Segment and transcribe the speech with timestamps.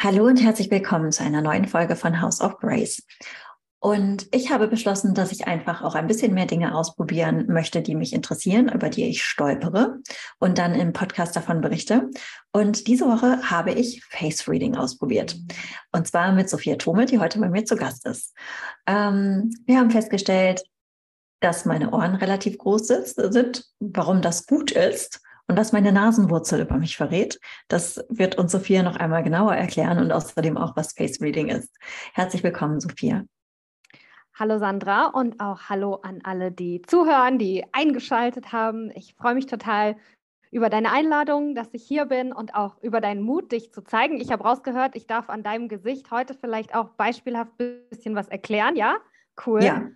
[0.00, 3.02] Hallo und herzlich willkommen zu einer neuen Folge von House of Grace.
[3.80, 7.96] Und ich habe beschlossen, dass ich einfach auch ein bisschen mehr Dinge ausprobieren möchte, die
[7.96, 9.98] mich interessieren, über die ich stolpere
[10.38, 12.10] und dann im Podcast davon berichte.
[12.52, 15.36] Und diese Woche habe ich Face Reading ausprobiert.
[15.90, 18.36] Und zwar mit Sophia Thome, die heute bei mir zu Gast ist.
[18.86, 20.62] Ähm, wir haben festgestellt,
[21.40, 26.76] dass meine Ohren relativ groß sind, warum das gut ist und was meine Nasenwurzel über
[26.76, 27.40] mich verrät.
[27.68, 31.74] Das wird uns Sophia noch einmal genauer erklären und außerdem auch, was Face Reading ist.
[32.12, 33.24] Herzlich willkommen, Sophia.
[34.34, 38.92] Hallo Sandra und auch hallo an alle, die zuhören, die eingeschaltet haben.
[38.94, 39.96] Ich freue mich total
[40.50, 44.20] über deine Einladung, dass ich hier bin und auch über deinen Mut, dich zu zeigen.
[44.20, 48.28] Ich habe rausgehört, ich darf an deinem Gesicht heute vielleicht auch beispielhaft ein bisschen was
[48.28, 48.98] erklären, ja?
[49.44, 49.64] Cool.
[49.64, 49.88] Ja.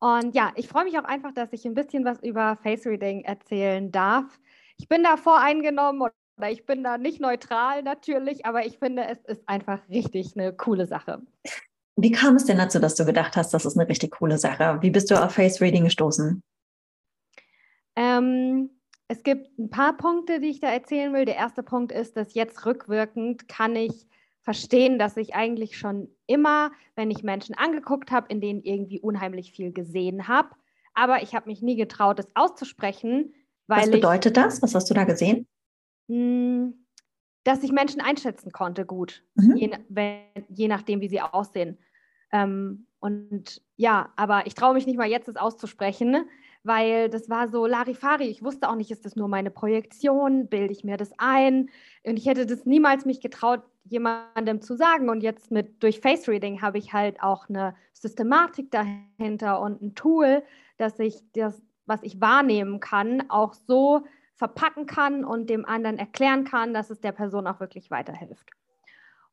[0.00, 3.22] Und ja, ich freue mich auch einfach, dass ich ein bisschen was über Face Reading
[3.22, 4.38] erzählen darf
[4.78, 9.18] ich bin da voreingenommen oder ich bin da nicht neutral natürlich, aber ich finde, es
[9.24, 11.22] ist einfach richtig eine coole Sache.
[11.96, 14.78] Wie kam es denn dazu, dass du gedacht hast, das ist eine richtig coole Sache?
[14.80, 16.42] Wie bist du auf Face Reading gestoßen?
[17.96, 18.70] Ähm,
[19.06, 21.24] es gibt ein paar Punkte, die ich da erzählen will.
[21.24, 24.08] Der erste Punkt ist, dass jetzt rückwirkend kann ich
[24.40, 29.52] verstehen, dass ich eigentlich schon immer, wenn ich Menschen angeguckt habe, in denen irgendwie unheimlich
[29.52, 30.50] viel gesehen habe,
[30.92, 33.34] aber ich habe mich nie getraut, es auszusprechen,
[33.66, 34.62] was bedeutet ich, das?
[34.62, 35.46] Was hast du da gesehen?
[36.08, 36.86] Hm,
[37.44, 39.56] dass ich Menschen einschätzen konnte, gut, mhm.
[39.56, 41.78] je, wenn, je, nachdem, wie sie aussehen.
[42.32, 46.26] Ähm, und ja, aber ich traue mich nicht mal jetzt, es auszusprechen,
[46.62, 48.24] weil das war so Larifari.
[48.24, 50.48] Ich wusste auch nicht, ist das nur meine Projektion?
[50.48, 51.68] Bilde ich mir das ein?
[52.02, 55.10] Und ich hätte das niemals mich getraut, jemandem zu sagen.
[55.10, 59.94] Und jetzt mit durch Face Reading habe ich halt auch eine Systematik dahinter und ein
[59.94, 60.42] Tool,
[60.78, 64.04] dass ich das was ich wahrnehmen kann, auch so
[64.34, 68.50] verpacken kann und dem anderen erklären kann, dass es der Person auch wirklich weiterhilft.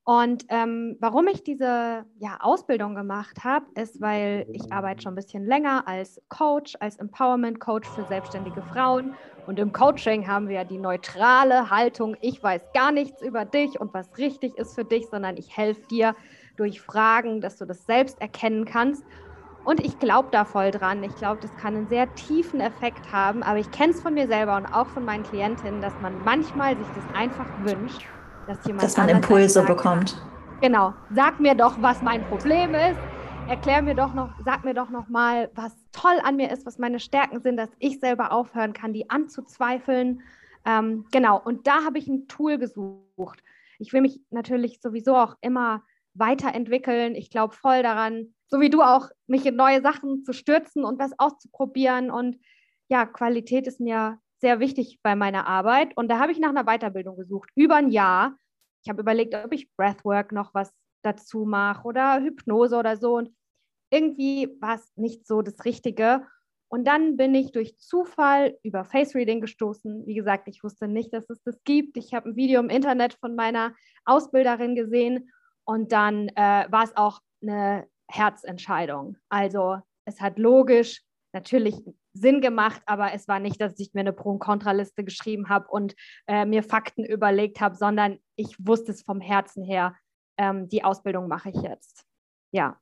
[0.04, 5.16] Und ähm, warum ich diese ja, Ausbildung gemacht habe, ist, weil ich arbeite schon ein
[5.16, 9.16] bisschen länger als Coach, als Empowerment Coach für selbstständige Frauen.
[9.46, 13.80] Und im Coaching haben wir ja die neutrale Haltung, ich weiß gar nichts über dich
[13.80, 16.16] und was richtig ist für dich, sondern ich helfe dir
[16.56, 19.06] durch Fragen, dass du das selbst erkennen kannst.
[19.64, 21.04] Und ich glaube da voll dran.
[21.04, 23.44] Ich glaube, das kann einen sehr tiefen Effekt haben.
[23.44, 26.76] Aber ich kenne es von mir selber und auch von meinen Klientinnen, dass man manchmal
[26.76, 28.08] sich das einfach wünscht,
[28.48, 28.84] dass jemand.
[28.84, 30.22] Dass man Impulse sagt, bekommt.
[30.62, 30.94] Genau.
[31.14, 32.98] Sag mir doch, was mein Problem ist.
[33.48, 36.78] Erklär mir doch noch, sag mir doch noch mal, was toll an mir ist, was
[36.78, 40.22] meine Stärken sind, dass ich selber aufhören kann, die anzuzweifeln.
[40.66, 41.40] Ähm, genau.
[41.40, 43.44] Und da habe ich ein Tool gesucht.
[43.78, 45.84] Ich will mich natürlich sowieso auch immer
[46.14, 47.16] weiterentwickeln.
[47.16, 51.00] Ich glaube voll daran, so wie du auch, mich in neue Sachen zu stürzen und
[51.00, 52.12] was auszuprobieren.
[52.12, 52.38] Und
[52.90, 55.96] ja, Qualität ist mir sehr wichtig bei meiner Arbeit.
[55.96, 58.36] Und da habe ich nach einer Weiterbildung gesucht, über ein Jahr.
[58.84, 63.16] Ich habe überlegt, ob ich Breathwork noch was dazu mache oder Hypnose oder so.
[63.16, 63.34] Und
[63.90, 66.28] irgendwie war es nicht so das Richtige.
[66.68, 70.06] Und dann bin ich durch Zufall über Face Reading gestoßen.
[70.06, 71.96] Wie gesagt, ich wusste nicht, dass es das gibt.
[71.98, 75.32] Ich habe ein Video im Internet von meiner Ausbilderin gesehen
[75.64, 79.18] und dann äh, war es auch eine Herzentscheidung.
[79.30, 81.02] Also es hat logisch
[81.34, 81.82] natürlich
[82.14, 85.68] Sinn gemacht, aber es war nicht, dass ich mir eine Pro- und Kontraliste geschrieben habe
[85.70, 85.96] und
[86.28, 89.96] äh, mir Fakten überlegt habe, sondern ich wusste es vom Herzen her,
[90.38, 92.04] ähm, die Ausbildung mache ich jetzt.
[92.52, 92.80] Ja.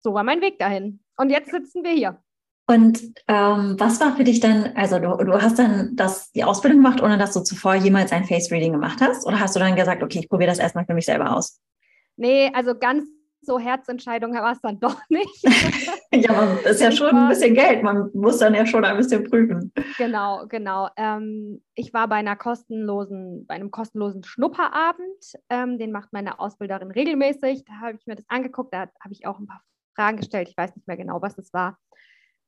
[0.00, 1.02] So war mein Weg dahin.
[1.16, 2.22] Und jetzt sitzen wir hier.
[2.66, 6.82] Und ähm, was war für dich dann, also du, du hast dann das, die Ausbildung
[6.82, 9.26] gemacht, ohne dass du zuvor jemals ein Face Reading gemacht hast?
[9.26, 11.60] Oder hast du dann gesagt, okay, ich probiere das erstmal für mich selber aus?
[12.16, 13.06] Nee, also ganz
[13.46, 15.42] so Herzentscheidung war es dann doch nicht.
[16.12, 17.82] ja, man ist ja schon ein bisschen Geld.
[17.82, 19.72] Man muss dann ja schon ein bisschen prüfen.
[19.98, 20.88] Genau, genau.
[20.96, 25.34] Ähm, ich war bei einer kostenlosen, bei einem kostenlosen Schnupperabend.
[25.48, 27.64] Ähm, den macht meine Ausbilderin regelmäßig.
[27.64, 28.72] Da habe ich mir das angeguckt.
[28.72, 29.62] Da habe ich auch ein paar
[29.94, 30.48] Fragen gestellt.
[30.48, 31.78] Ich weiß nicht mehr genau, was es war.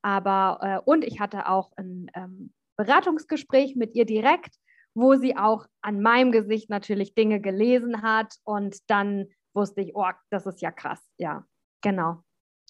[0.02, 4.54] Aber äh, und ich hatte auch ein ähm, Beratungsgespräch mit ihr direkt,
[4.94, 9.26] wo sie auch an meinem Gesicht natürlich Dinge gelesen hat und dann
[9.56, 11.00] wusste ich, oh, das ist ja krass.
[11.18, 11.44] Ja,
[11.82, 12.22] genau.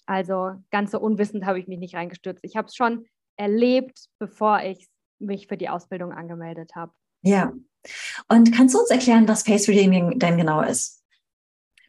[0.05, 2.39] Also ganz so unwissend habe ich mich nicht reingestürzt.
[2.43, 3.05] Ich habe es schon
[3.35, 4.87] erlebt, bevor ich
[5.19, 6.93] mich für die Ausbildung angemeldet habe.
[7.21, 7.51] Ja.
[8.27, 11.03] Und kannst du uns erklären, was Face Reading denn genau ist?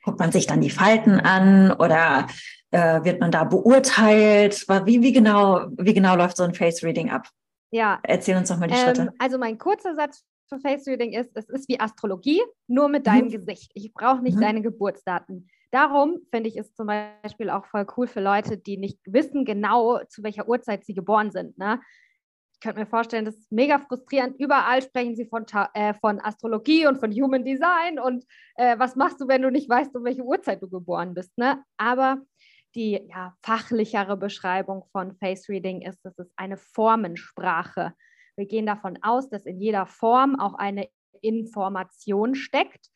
[0.05, 2.27] Guckt man sich dann die Falten an oder
[2.71, 4.67] äh, wird man da beurteilt?
[4.85, 7.29] Wie, wie, genau, wie genau läuft so ein Face Reading ab?
[7.71, 8.01] Ja.
[8.03, 9.13] Erzähl uns doch mal die ähm, Schritte.
[9.19, 13.27] Also mein kurzer Satz für Face Reading ist, es ist wie Astrologie, nur mit deinem
[13.27, 13.33] mhm.
[13.33, 13.71] Gesicht.
[13.75, 14.43] Ich brauche nicht mhm.
[14.43, 15.49] deine Geburtsdaten.
[15.71, 20.01] Darum finde ich es zum Beispiel auch voll cool für Leute, die nicht wissen genau,
[20.09, 21.59] zu welcher Uhrzeit sie geboren sind.
[21.59, 21.81] Ne?
[22.55, 24.41] Ich könnte mir vorstellen, das ist mega frustrierend.
[24.41, 28.25] Überall sprechen sie von, äh, von Astrologie und von Human Design und
[28.57, 31.37] äh, was machst du, wenn du nicht weißt, um welche Uhrzeit du geboren bist.
[31.37, 31.63] Ne?
[31.77, 32.23] Aber
[32.75, 37.93] die ja, fachlichere Beschreibung von Face Reading ist, dass es eine Formensprache.
[38.39, 40.89] Wir gehen davon aus, dass in jeder Form auch eine
[41.21, 42.89] Information steckt,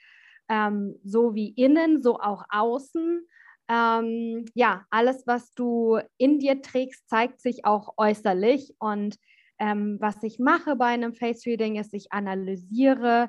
[0.48, 3.26] ähm, so wie innen, so auch außen.
[3.68, 8.74] Ähm, ja, alles, was du in dir trägst, zeigt sich auch äußerlich.
[8.78, 9.16] Und
[9.58, 13.28] ähm, was ich mache bei einem Face Reading ist, ich analysiere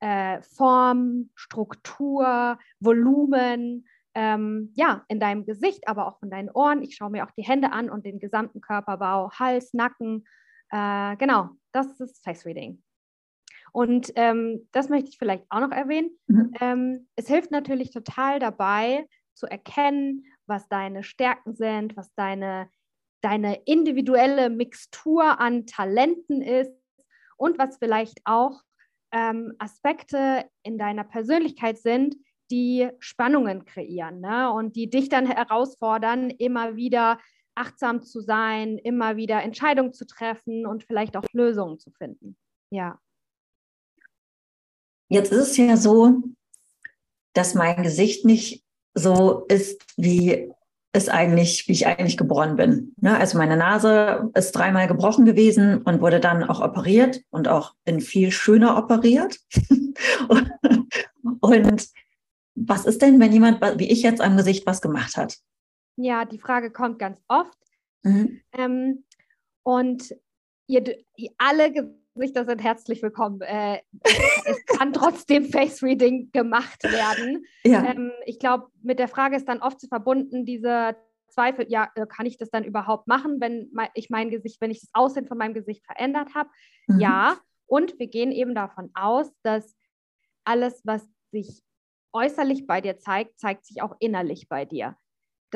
[0.00, 6.82] äh, Form, Struktur, Volumen, ähm, ja, in deinem Gesicht, aber auch in deinen Ohren.
[6.82, 10.24] Ich schaue mir auch die Hände an und den gesamten Körperbau, Hals, Nacken.
[10.76, 12.82] Äh, genau, das ist Face Reading.
[13.72, 16.10] Und ähm, das möchte ich vielleicht auch noch erwähnen.
[16.26, 16.52] Mhm.
[16.60, 22.68] Ähm, es hilft natürlich total dabei zu erkennen, was deine Stärken sind, was deine,
[23.22, 26.72] deine individuelle Mixtur an Talenten ist
[27.36, 28.60] und was vielleicht auch
[29.12, 32.16] ähm, Aspekte in deiner Persönlichkeit sind,
[32.50, 34.52] die Spannungen kreieren ne?
[34.52, 37.18] und die dich dann herausfordern, immer wieder
[37.56, 42.36] achtsam zu sein, immer wieder Entscheidungen zu treffen und vielleicht auch Lösungen zu finden.
[42.70, 43.00] Ja.
[45.08, 46.22] Jetzt ist es ja so,
[47.32, 48.64] dass mein Gesicht nicht
[48.94, 50.50] so ist, wie
[50.92, 52.94] es eigentlich, wie ich eigentlich geboren bin.
[53.00, 53.16] Ne?
[53.16, 58.00] Also meine Nase ist dreimal gebrochen gewesen und wurde dann auch operiert und auch in
[58.00, 59.38] viel schöner operiert.
[61.40, 61.88] und
[62.54, 65.36] was ist denn, wenn jemand wie ich jetzt am Gesicht was gemacht hat?
[65.96, 67.58] Ja, die Frage kommt ganz oft.
[68.02, 68.40] Mhm.
[68.52, 69.04] Ähm,
[69.62, 70.14] und
[70.66, 70.84] ihr,
[71.38, 73.40] alle Gesichter sind herzlich willkommen.
[73.40, 73.80] Äh,
[74.44, 77.44] es kann trotzdem Face Reading gemacht werden.
[77.64, 77.84] Ja.
[77.84, 80.96] Ähm, ich glaube, mit der Frage ist dann oft zu verbunden, diese
[81.28, 84.80] Zweifel, ja, äh, kann ich das dann überhaupt machen, wenn ich mein Gesicht, wenn ich
[84.80, 86.50] das Aussehen von meinem Gesicht verändert habe?
[86.86, 87.00] Mhm.
[87.00, 87.36] Ja.
[87.66, 89.76] Und wir gehen eben davon aus, dass
[90.44, 91.62] alles, was sich
[92.12, 94.96] äußerlich bei dir zeigt, zeigt sich auch innerlich bei dir.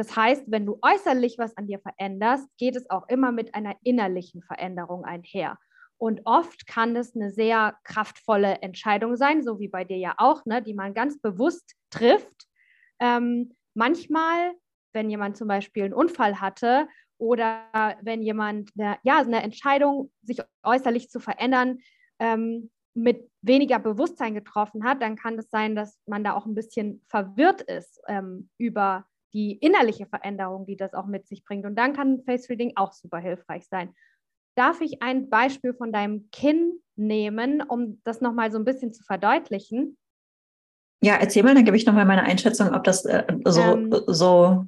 [0.01, 3.77] Das heißt, wenn du äußerlich was an dir veränderst, geht es auch immer mit einer
[3.85, 5.59] innerlichen Veränderung einher.
[5.99, 10.47] Und oft kann es eine sehr kraftvolle Entscheidung sein, so wie bei dir ja auch,
[10.47, 12.47] ne, die man ganz bewusst trifft.
[12.99, 14.55] Ähm, manchmal,
[14.95, 16.89] wenn jemand zum Beispiel einen Unfall hatte
[17.19, 17.61] oder
[18.01, 21.81] wenn jemand eine, ja, eine Entscheidung, sich äußerlich zu verändern,
[22.19, 26.55] ähm, mit weniger Bewusstsein getroffen hat, dann kann es sein, dass man da auch ein
[26.55, 31.65] bisschen verwirrt ist ähm, über die innerliche Veränderung, die das auch mit sich bringt.
[31.67, 33.95] Und dann kann Face Reading auch super hilfreich sein.
[34.57, 39.05] Darf ich ein Beispiel von deinem Kinn nehmen, um das nochmal so ein bisschen zu
[39.05, 39.97] verdeutlichen?
[41.03, 44.67] Ja, erzähl mal, dann gebe ich nochmal meine Einschätzung, ob das äh, so, ähm, so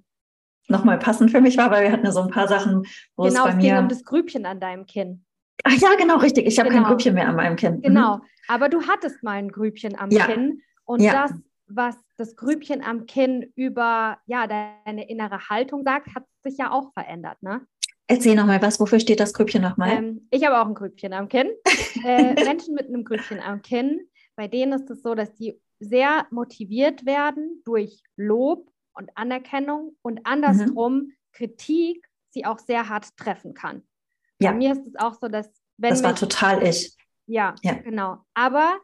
[0.69, 2.87] nochmal passend für mich war, weil wir hatten ja so ein paar Sachen,
[3.17, 3.63] wo genau, es bei es mir...
[3.63, 5.25] Genau, es ging um das Grübchen an deinem Kinn.
[5.65, 6.47] Ach ja, genau, richtig.
[6.47, 6.83] Ich habe genau.
[6.83, 7.77] kein Grübchen mehr an meinem Kinn.
[7.77, 7.83] Mhm.
[7.83, 10.27] Genau, aber du hattest mal ein Grübchen am ja.
[10.27, 11.13] Kinn und ja.
[11.13, 11.33] das,
[11.75, 16.93] was das Grübchen am Kinn über ja, deine innere Haltung sagt, hat sich ja auch
[16.93, 17.67] verändert, ne?
[18.09, 19.97] Erzähl nochmal was, wofür steht das Grübchen nochmal?
[19.97, 21.51] Ähm, ich habe auch ein Grübchen am Kinn.
[22.05, 24.01] äh, Menschen mit einem Grübchen am Kinn,
[24.37, 30.21] bei denen ist es so, dass die sehr motiviert werden durch Lob und Anerkennung und
[30.25, 31.13] andersrum mhm.
[31.33, 33.83] Kritik sie auch sehr hart treffen kann.
[34.41, 34.51] Ja.
[34.51, 35.91] Bei mir ist es auch so, dass wenn.
[35.91, 36.97] Das war total ich.
[37.27, 38.19] Ja, ja, genau.
[38.35, 38.79] Aber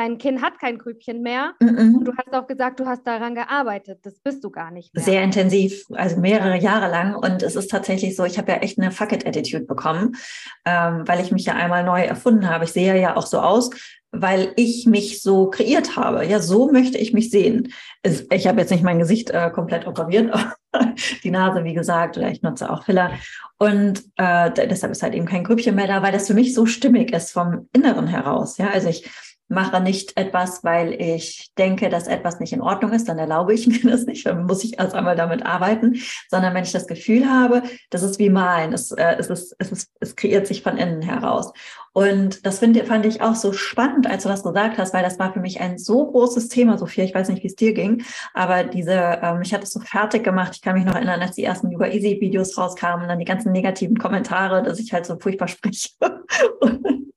[0.00, 1.54] dein Kind hat kein Grübchen mehr.
[1.60, 1.94] Mm -mm.
[1.96, 4.00] Und du hast auch gesagt, du hast daran gearbeitet.
[4.02, 5.04] Das bist du gar nicht mehr.
[5.04, 7.14] Sehr intensiv, also mehrere Jahre lang.
[7.14, 10.16] Und es ist tatsächlich so, ich habe ja echt eine Fuck-it-Attitude bekommen,
[10.64, 12.64] ähm, weil ich mich ja einmal neu erfunden habe.
[12.64, 13.70] Ich sehe ja auch so aus,
[14.10, 16.24] weil ich mich so kreiert habe.
[16.24, 17.72] Ja, so möchte ich mich sehen.
[18.02, 20.34] Ich habe jetzt nicht mein Gesicht äh, komplett operiert,
[21.24, 23.12] die Nase, wie gesagt, oder ich nutze auch Filler.
[23.58, 26.64] Und äh, deshalb ist halt eben kein Grübchen mehr da, weil das für mich so
[26.64, 28.56] stimmig ist vom Inneren heraus.
[28.56, 29.08] Ja, also ich
[29.50, 33.66] mache nicht etwas, weil ich denke, dass etwas nicht in Ordnung ist, dann erlaube ich
[33.84, 37.28] mir das nicht, dann muss ich erst einmal damit arbeiten, sondern wenn ich das Gefühl
[37.28, 40.76] habe, das ist wie malen, es, äh, es, ist, es, ist, es kreiert sich von
[40.76, 41.52] innen heraus.
[41.92, 45.18] Und das find, fand ich auch so spannend, als du das gesagt hast, weil das
[45.18, 47.02] war für mich ein so großes Thema, Sophia.
[47.02, 50.22] Ich weiß nicht, wie es dir ging, aber diese, ähm, ich hatte es so fertig
[50.22, 50.52] gemacht.
[50.54, 53.50] Ich kann mich noch erinnern, als die ersten Yoga Easy Videos rauskamen, dann die ganzen
[53.50, 55.88] negativen Kommentare, dass ich halt so furchtbar spreche.
[56.60, 57.10] Und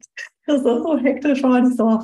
[0.48, 1.60] das war so hektisch war.
[1.60, 2.02] Ich so,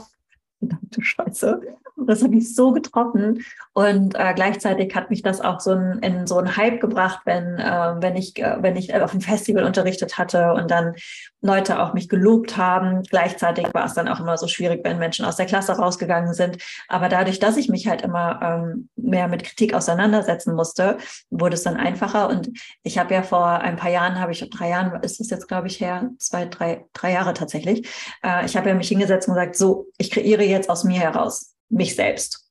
[0.60, 1.62] verdammte Scheiße.
[2.06, 3.44] Das hat mich so getroffen.
[3.74, 7.58] Und äh, gleichzeitig hat mich das auch so ein, in so einen Hype gebracht, wenn,
[7.58, 10.96] äh, wenn ich, äh, wenn ich auf dem Festival unterrichtet hatte und dann
[11.42, 13.04] Leute auch mich gelobt haben.
[13.04, 16.58] Gleichzeitig war es dann auch immer so schwierig, wenn Menschen aus der Klasse rausgegangen sind.
[16.88, 20.98] Aber dadurch, dass ich mich halt immer ähm, mehr mit Kritik auseinandersetzen musste,
[21.30, 22.30] wurde es dann einfacher.
[22.30, 22.50] Und
[22.84, 25.68] ich habe ja vor ein paar Jahren, habe ich, drei Jahren ist es jetzt, glaube
[25.68, 27.88] ich, her, zwei, drei, drei Jahre tatsächlich.
[28.24, 31.56] Äh, ich habe ja mich hingesetzt und gesagt, so, ich kreiere jetzt aus mir heraus
[31.70, 32.50] mich selbst.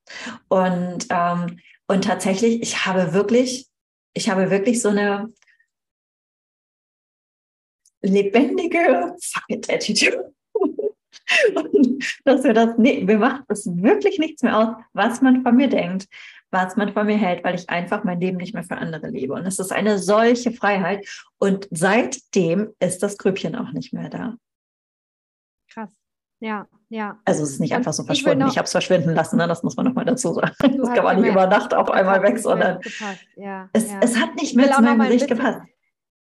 [0.48, 3.66] Und, ähm, und tatsächlich, ich habe wirklich,
[4.14, 5.32] ich habe wirklich so eine
[8.02, 10.32] lebendige Fuck it Attitude.
[11.54, 15.56] und dass wir das, nee, mir macht es wirklich nichts mehr aus, was man von
[15.56, 16.06] mir denkt,
[16.50, 19.34] was man von mir hält, weil ich einfach mein Leben nicht mehr für andere lebe.
[19.34, 21.06] Und es ist eine solche Freiheit.
[21.38, 24.36] Und seitdem ist das Grübchen auch nicht mehr da.
[26.40, 27.18] Ja, ja.
[27.24, 28.42] Also es ist nicht einfach so verschwunden.
[28.46, 29.48] Ich, ich habe es verschwinden lassen, ne?
[29.48, 30.54] das muss man nochmal dazu sagen.
[30.58, 32.80] Kann man nicht über Nacht auf einmal weg, sondern
[33.36, 34.00] ja, es, ja.
[34.02, 35.60] es hat nicht mehr zu meinem Gesicht gepasst.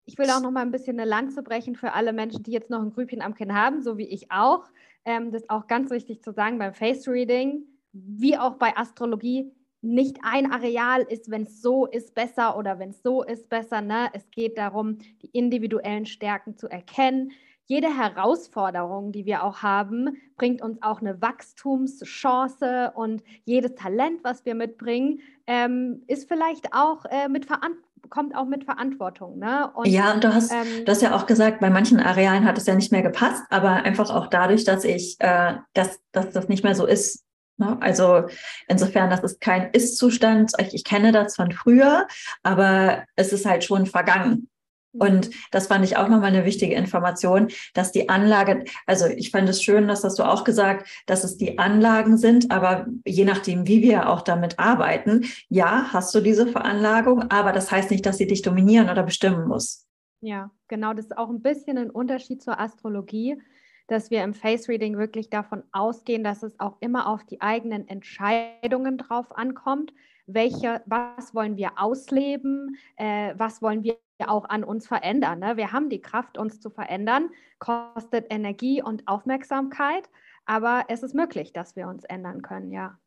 [0.07, 2.69] Ich will auch noch mal ein bisschen eine Lanze brechen für alle Menschen, die jetzt
[2.69, 4.65] noch ein Grübchen am Kinn haben, so wie ich auch.
[5.05, 7.63] Ähm, das ist auch ganz wichtig zu sagen beim Face Reading,
[7.93, 9.53] wie auch bei Astrologie,
[9.83, 13.81] nicht ein Areal ist, wenn es so ist, besser oder wenn es so ist, besser.
[13.81, 14.11] Ne?
[14.13, 17.33] Es geht darum, die individuellen Stärken zu erkennen,
[17.71, 24.45] jede Herausforderung, die wir auch haben, bringt uns auch eine Wachstumschance und jedes Talent, was
[24.45, 29.39] wir mitbringen, ähm, ist vielleicht auch äh, mit Verantwortung kommt auch mit Verantwortung.
[29.39, 29.71] Ne?
[29.75, 32.59] Und, ja, und du hast, ähm, du hast ja auch gesagt, bei manchen Arealen hat
[32.59, 36.49] es ja nicht mehr gepasst, aber einfach auch dadurch, dass ich, äh, dass, dass das
[36.49, 37.25] nicht mehr so ist.
[37.59, 37.77] Ne?
[37.81, 38.25] Also
[38.67, 40.53] insofern, das ist kein Ist-Zustand.
[40.59, 42.09] Ich, ich kenne das von früher,
[42.43, 44.49] aber es ist halt schon vergangen.
[44.93, 45.35] Und mhm.
[45.51, 49.63] das fand ich auch nochmal eine wichtige Information, dass die Anlage, also ich fand es
[49.63, 53.83] schön, das hast du auch gesagt, dass es die Anlagen sind, aber je nachdem, wie
[53.83, 58.27] wir auch damit arbeiten, ja, hast du diese Veranlagung, aber das heißt nicht, dass sie
[58.27, 59.87] dich dominieren oder bestimmen muss.
[60.21, 63.41] Ja, genau, das ist auch ein bisschen ein Unterschied zur Astrologie,
[63.87, 67.89] dass wir im Face Reading wirklich davon ausgehen, dass es auch immer auf die eigenen
[67.89, 69.93] Entscheidungen drauf ankommt
[70.35, 73.99] welche, was wollen wir ausleben, äh, was wollen wir
[74.29, 75.39] auch an uns verändern.
[75.39, 75.57] Ne?
[75.57, 80.09] Wir haben die Kraft, uns zu verändern, kostet Energie und Aufmerksamkeit,
[80.45, 82.99] aber es ist möglich, dass wir uns ändern können, ja.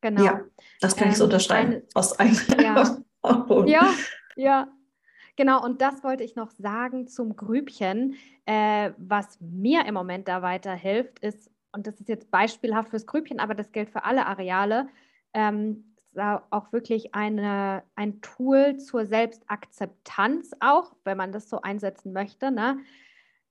[0.00, 0.22] Genau.
[0.22, 0.40] Ja,
[0.80, 1.82] das kann ähm, ich so ähm, unterschreiben.
[1.94, 2.98] Aus eigener ja,
[3.66, 3.94] ja,
[4.36, 4.68] ja.
[5.36, 8.16] Genau, und das wollte ich noch sagen zum Grübchen.
[8.46, 13.40] Äh, was mir im Moment da weiterhilft, ist, und das ist jetzt beispielhaft fürs Grübchen,
[13.40, 14.88] aber das gilt für alle Areale,
[15.32, 15.93] ähm,
[16.50, 22.50] auch wirklich eine, ein Tool zur Selbstakzeptanz, auch wenn man das so einsetzen möchte.
[22.50, 22.78] Ne?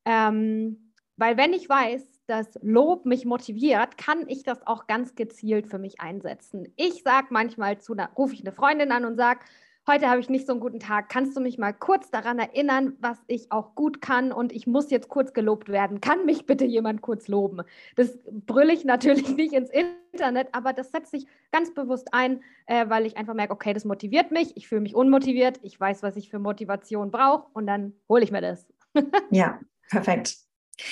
[0.05, 5.67] Ähm, weil wenn ich weiß, dass Lob mich motiviert, kann ich das auch ganz gezielt
[5.67, 6.71] für mich einsetzen.
[6.75, 9.41] Ich sage manchmal zu, rufe ich eine Freundin an und sage,
[9.87, 11.09] heute habe ich nicht so einen guten Tag.
[11.09, 14.89] Kannst du mich mal kurz daran erinnern, was ich auch gut kann und ich muss
[14.89, 16.01] jetzt kurz gelobt werden?
[16.01, 17.61] Kann mich bitte jemand kurz loben?
[17.95, 22.89] Das brülle ich natürlich nicht ins Internet, aber das setze ich ganz bewusst ein, äh,
[22.89, 26.15] weil ich einfach merke, okay, das motiviert mich, ich fühle mich unmotiviert, ich weiß, was
[26.15, 28.65] ich für Motivation brauche und dann hole ich mir das.
[29.31, 29.59] ja,
[29.89, 30.37] perfekt.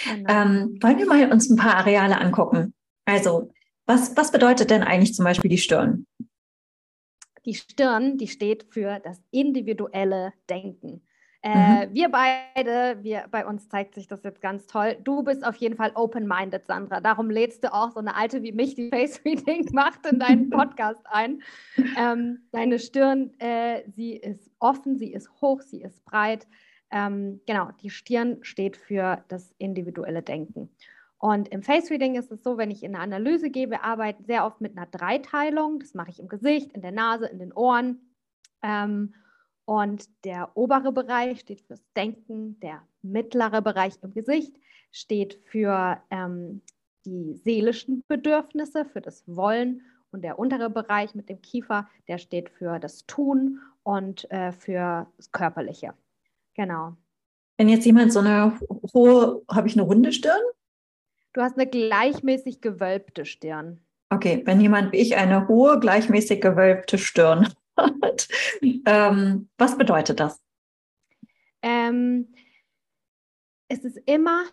[0.06, 0.32] Genau.
[0.32, 2.74] Ähm, wollen wir mal uns ein paar Areale angucken?
[3.06, 3.52] Also,
[3.88, 6.06] was, was bedeutet denn eigentlich zum Beispiel die Stirn?
[7.46, 11.02] Die Stirn, die steht für das individuelle Denken.
[11.44, 11.94] Äh, mhm.
[11.94, 14.98] Wir beide, wir, bei uns zeigt sich das jetzt ganz toll.
[15.04, 17.02] Du bist auf jeden Fall open-minded, Sandra.
[17.02, 21.00] Darum lädst du auch so eine Alte wie mich, die Face-Reading macht, in deinen Podcast
[21.06, 21.42] ein.
[21.98, 26.46] Ähm, deine Stirn, äh, sie ist offen, sie ist hoch, sie ist breit.
[26.92, 30.70] Ähm, genau, die Stirn steht für das individuelle Denken.
[31.22, 34.26] Und im Face Reading ist es so, wenn ich in eine Analyse gehe, wir arbeiten
[34.26, 35.80] sehr oft mit einer Dreiteilung.
[35.80, 38.00] Das mache ich im Gesicht, in der Nase, in den Ohren.
[38.64, 39.14] Ähm,
[39.66, 44.56] und der obere Bereich steht fürs Denken, der mittlere Bereich im Gesicht
[44.92, 46.64] steht für ähm,
[47.06, 49.84] die seelischen Bedürfnisse, für das Wollen.
[50.10, 55.06] Und der untere Bereich mit dem Kiefer, der steht für das Tun und äh, für
[55.18, 55.94] das Körperliche.
[56.56, 56.98] Genau.
[57.58, 58.60] Wenn jetzt jemand so eine
[58.92, 60.42] hohe, habe ich eine runde Stirn?
[61.34, 63.80] Du hast eine gleichmäßig gewölbte Stirn.
[64.10, 67.48] Okay, wenn jemand wie ich eine hohe, gleichmäßig gewölbte Stirn
[67.78, 68.28] hat,
[68.86, 70.42] ähm, was bedeutet das?
[71.62, 72.34] Ähm,
[73.70, 74.44] es ist immer,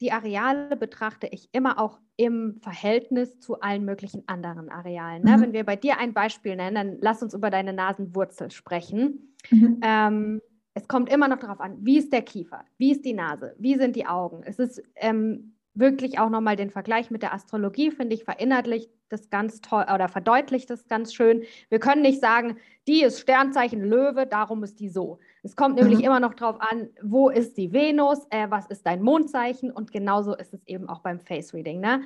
[0.00, 5.24] die Areale betrachte ich immer auch im Verhältnis zu allen möglichen anderen Arealen.
[5.24, 5.36] Ne?
[5.36, 5.42] Mhm.
[5.42, 9.34] Wenn wir bei dir ein Beispiel nennen, dann lass uns über deine Nasenwurzel sprechen.
[9.50, 9.80] Mhm.
[9.82, 10.42] Ähm,
[10.74, 13.76] es kommt immer noch darauf an, wie ist der Kiefer, wie ist die Nase, wie
[13.76, 14.42] sind die Augen.
[14.44, 19.30] Es ist ähm, wirklich auch nochmal den Vergleich mit der Astrologie, finde ich, verinnerlicht das
[19.30, 21.44] ganz toll oder verdeutlicht das ganz schön.
[21.68, 22.56] Wir können nicht sagen,
[22.88, 25.18] die ist Sternzeichen Löwe, darum ist die so.
[25.42, 26.04] Es kommt nämlich mhm.
[26.04, 30.34] immer noch darauf an, wo ist die Venus, äh, was ist dein Mondzeichen und genauso
[30.34, 31.80] ist es eben auch beim Face Reading.
[31.80, 32.02] Ne?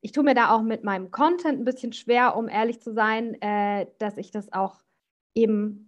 [0.00, 3.40] Ich tue mir da auch mit meinem Content ein bisschen schwer, um ehrlich zu sein,
[3.42, 4.76] äh, dass ich das auch
[5.34, 5.87] eben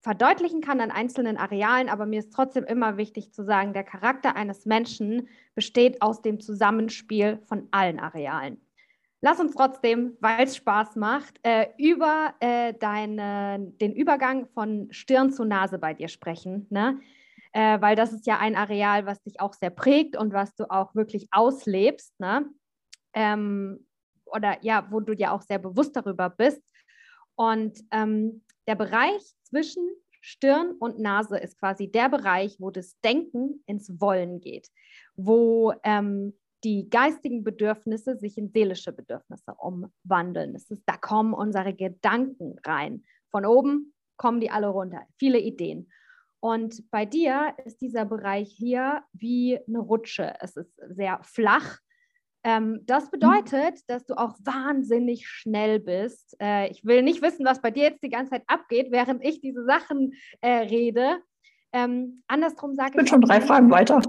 [0.00, 4.36] verdeutlichen kann an einzelnen Arealen, aber mir ist trotzdem immer wichtig zu sagen, der Charakter
[4.36, 8.60] eines Menschen besteht aus dem Zusammenspiel von allen Arealen.
[9.20, 15.32] Lass uns trotzdem, weil es Spaß macht, äh, über äh, deine, den Übergang von Stirn
[15.32, 17.00] zu Nase bei dir sprechen, ne?
[17.52, 20.70] Äh, weil das ist ja ein Areal, was dich auch sehr prägt und was du
[20.70, 22.46] auch wirklich auslebst, ne?
[23.12, 23.84] Ähm,
[24.26, 26.62] oder ja, wo du ja auch sehr bewusst darüber bist.
[27.34, 29.88] Und ähm, der Bereich zwischen
[30.20, 34.68] Stirn und Nase ist quasi der Bereich, wo das Denken ins Wollen geht,
[35.16, 36.34] wo ähm,
[36.64, 40.52] die geistigen Bedürfnisse sich in seelische Bedürfnisse umwandeln.
[40.52, 43.04] Das ist, da kommen unsere Gedanken rein.
[43.30, 45.02] Von oben kommen die alle runter.
[45.18, 45.90] Viele Ideen.
[46.40, 50.34] Und bei dir ist dieser Bereich hier wie eine Rutsche.
[50.40, 51.78] Es ist sehr flach
[52.48, 53.10] ähm, das mhm.
[53.10, 56.34] bedeutet, dass du auch wahnsinnig schnell bist.
[56.40, 59.42] Äh, ich will nicht wissen, was bei dir jetzt die ganze Zeit abgeht, während ich
[59.42, 61.18] diese Sachen äh, rede.
[61.74, 62.94] Ähm, andersrum sage ich.
[62.94, 64.00] Ich bin schon drei Fragen weiter.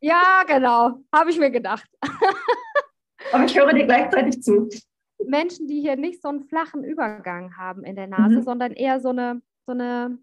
[0.00, 1.02] Ja, genau.
[1.14, 1.86] Habe ich mir gedacht.
[3.32, 4.70] Aber ich höre dir gleichzeitig zu.
[5.26, 8.42] Menschen, die hier nicht so einen flachen Übergang haben in der Nase, mhm.
[8.42, 10.18] sondern eher so eine, so eine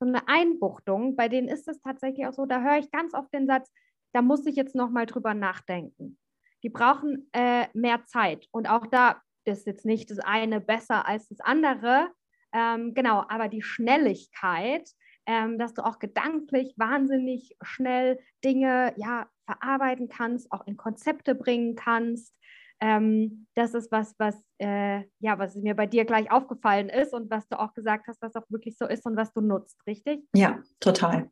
[0.00, 3.32] so eine Einbuchtung, bei denen ist es tatsächlich auch so, da höre ich ganz oft
[3.32, 3.70] den Satz,
[4.12, 6.18] da muss ich jetzt nochmal drüber nachdenken
[6.64, 8.48] die brauchen äh, mehr Zeit.
[8.50, 12.08] Und auch da ist jetzt nicht das eine besser als das andere.
[12.52, 14.88] Ähm, genau, aber die Schnelligkeit,
[15.26, 21.76] ähm, dass du auch gedanklich wahnsinnig schnell Dinge ja, verarbeiten kannst, auch in Konzepte bringen
[21.76, 22.34] kannst.
[22.80, 27.30] Ähm, das ist was, was, äh, ja, was mir bei dir gleich aufgefallen ist und
[27.30, 30.26] was du auch gesagt hast, was auch wirklich so ist und was du nutzt, richtig?
[30.34, 31.30] Ja, total.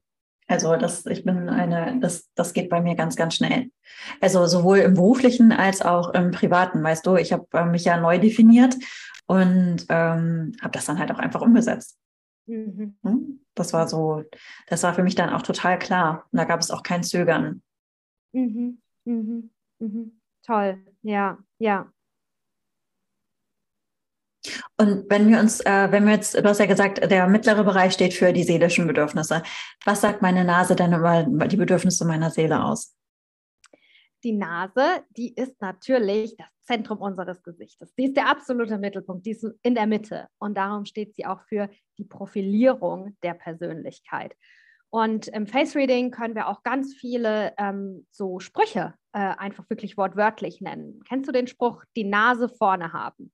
[0.52, 3.70] Also das, ich bin eine, das, das geht bei mir ganz, ganz schnell.
[4.20, 7.96] Also sowohl im beruflichen als auch im privaten, weißt du, ich habe äh, mich ja
[7.98, 8.76] neu definiert
[9.26, 11.98] und ähm, habe das dann halt auch einfach umgesetzt.
[12.44, 12.98] Mhm.
[13.02, 13.40] Hm?
[13.54, 14.24] Das war so,
[14.66, 16.26] das war für mich dann auch total klar.
[16.30, 17.62] Und da gab es auch kein Zögern.
[18.32, 18.82] Mhm.
[19.06, 19.50] Mhm.
[19.78, 20.20] mhm.
[20.44, 21.90] Toll, ja, ja.
[24.76, 27.92] Und wenn wir uns, äh, wenn wir jetzt, du hast ja gesagt, der mittlere Bereich
[27.92, 29.42] steht für die seelischen Bedürfnisse.
[29.84, 32.96] Was sagt meine Nase denn über die Bedürfnisse meiner Seele aus?
[34.24, 37.92] Die Nase, die ist natürlich das Zentrum unseres Gesichtes.
[37.94, 40.28] Die ist der absolute Mittelpunkt, die ist in der Mitte.
[40.38, 44.36] Und darum steht sie auch für die Profilierung der Persönlichkeit.
[44.90, 49.96] Und im Face Reading können wir auch ganz viele ähm, so Sprüche äh, einfach wirklich
[49.96, 51.00] wortwörtlich nennen.
[51.08, 53.32] Kennst du den Spruch, die Nase vorne haben?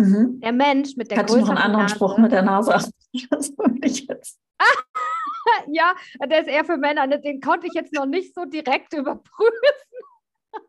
[0.00, 0.40] Mhm.
[0.40, 1.94] Der Mensch mit der Kannst größeren du noch einen anderen Nase.
[1.94, 2.72] Spruch mit der Nase?
[3.30, 4.40] Das ich jetzt.
[5.68, 7.06] ja, der ist eher für Männer.
[7.06, 7.20] Ne?
[7.20, 9.52] Den konnte ich jetzt noch nicht so direkt überprüfen.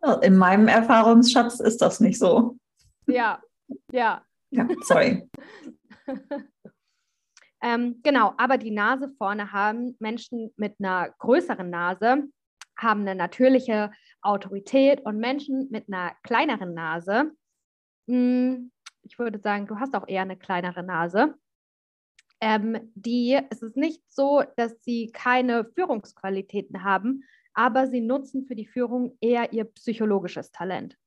[0.22, 2.58] In meinem Erfahrungsschatz ist das nicht so.
[3.08, 3.42] Ja,
[3.92, 4.24] ja.
[4.50, 5.30] Ja, sorry.
[7.62, 12.24] ähm, genau, aber die Nase vorne haben Menschen mit einer größeren Nase,
[12.78, 13.92] haben eine natürliche
[14.22, 17.32] Autorität und Menschen mit einer kleineren Nase
[18.08, 18.72] mh, hm,
[19.04, 21.36] ich würde sagen, du hast auch eher eine kleinere Nase.
[22.40, 28.56] Ähm, die, es ist nicht so, dass sie keine Führungsqualitäten haben, aber sie nutzen für
[28.56, 30.98] die Führung eher ihr psychologisches Talent.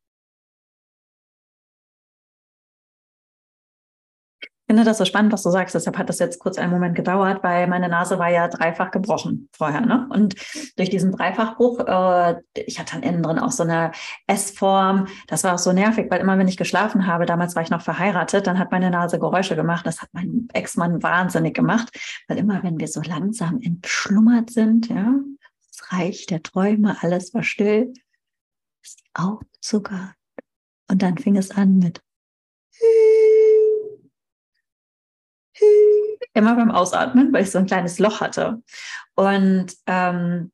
[4.67, 5.75] Finde das so spannend, was du sagst.
[5.75, 9.49] Deshalb hat das jetzt kurz einen Moment gedauert, weil meine Nase war ja dreifach gebrochen
[9.53, 9.83] vorher.
[9.83, 10.09] Ne?
[10.11, 10.35] Und
[10.77, 13.93] durch diesen Dreifachbruch, äh, ich hatte dann innen drin auch so eine
[14.27, 15.07] S-Form.
[15.27, 17.83] Das war auch so nervig, weil immer, wenn ich geschlafen habe, damals war ich noch
[17.83, 19.87] verheiratet, dann hat meine Nase Geräusche gemacht.
[19.87, 21.91] Das hat mein Ex-Mann wahnsinnig gemacht,
[22.29, 25.13] weil immer, wenn wir so langsam entschlummert sind, ja,
[25.69, 27.93] das Reich der Träume, alles war still,
[28.83, 30.15] ist die Augen sogar.
[30.91, 32.01] Und dann fing es an mit
[36.35, 38.63] immer beim Ausatmen, weil ich so ein kleines Loch hatte.
[39.15, 40.51] Und ähm,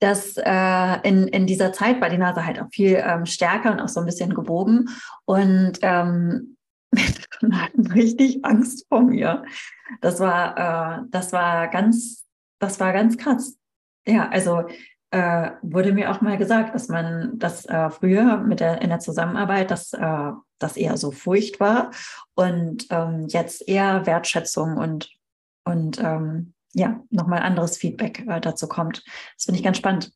[0.00, 3.80] das äh, in, in dieser Zeit war die Nase halt auch viel ähm, stärker und
[3.80, 4.88] auch so ein bisschen gebogen.
[5.24, 6.56] Und ähm,
[7.52, 9.44] hatten richtig Angst vor mir.
[10.00, 12.24] Das war, äh, das war ganz,
[12.58, 13.56] das war ganz krass.
[14.06, 14.64] Ja, also
[15.10, 18.98] äh, wurde mir auch mal gesagt, dass man das äh, früher mit der, in der
[18.98, 21.90] Zusammenarbeit, dass äh, das eher so Furcht war
[22.34, 25.10] und ähm, jetzt eher Wertschätzung und,
[25.64, 29.04] und ähm, ja, nochmal anderes Feedback äh, dazu kommt.
[29.36, 30.12] Das finde ich ganz spannend.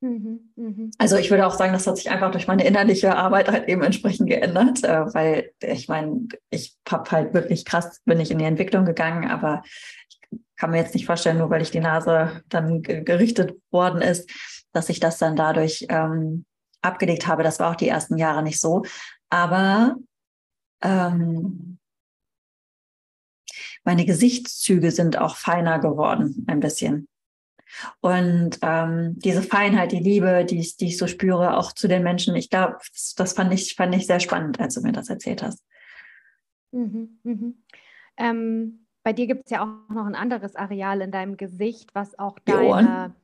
[0.00, 0.90] Mhm, mh.
[0.98, 3.82] Also ich würde auch sagen, das hat sich einfach durch meine innerliche Arbeit halt eben
[3.82, 8.44] entsprechend geändert, äh, weil ich meine, ich habe halt wirklich krass, bin ich in die
[8.44, 9.62] Entwicklung gegangen, aber
[10.10, 10.20] ich
[10.56, 14.30] kann mir jetzt nicht vorstellen, nur weil ich die Nase dann gerichtet worden ist,
[14.72, 16.44] dass ich das dann dadurch ähm,
[16.82, 17.42] abgelegt habe.
[17.42, 18.84] Das war auch die ersten Jahre nicht so.
[19.30, 19.96] Aber
[20.82, 21.78] ähm,
[23.84, 27.08] meine Gesichtszüge sind auch feiner geworden, ein bisschen.
[28.00, 32.02] Und ähm, diese Feinheit, die Liebe, die ich, die ich so spüre, auch zu den
[32.02, 35.08] Menschen, ich glaube, das, das, fand, ich, fand ich sehr spannend, als du mir das
[35.08, 35.64] erzählt hast.
[36.72, 37.64] Mhm, mhm.
[38.16, 42.18] Ähm, bei dir gibt es ja auch noch ein anderes Areal in deinem Gesicht, was
[42.18, 43.14] auch die deine.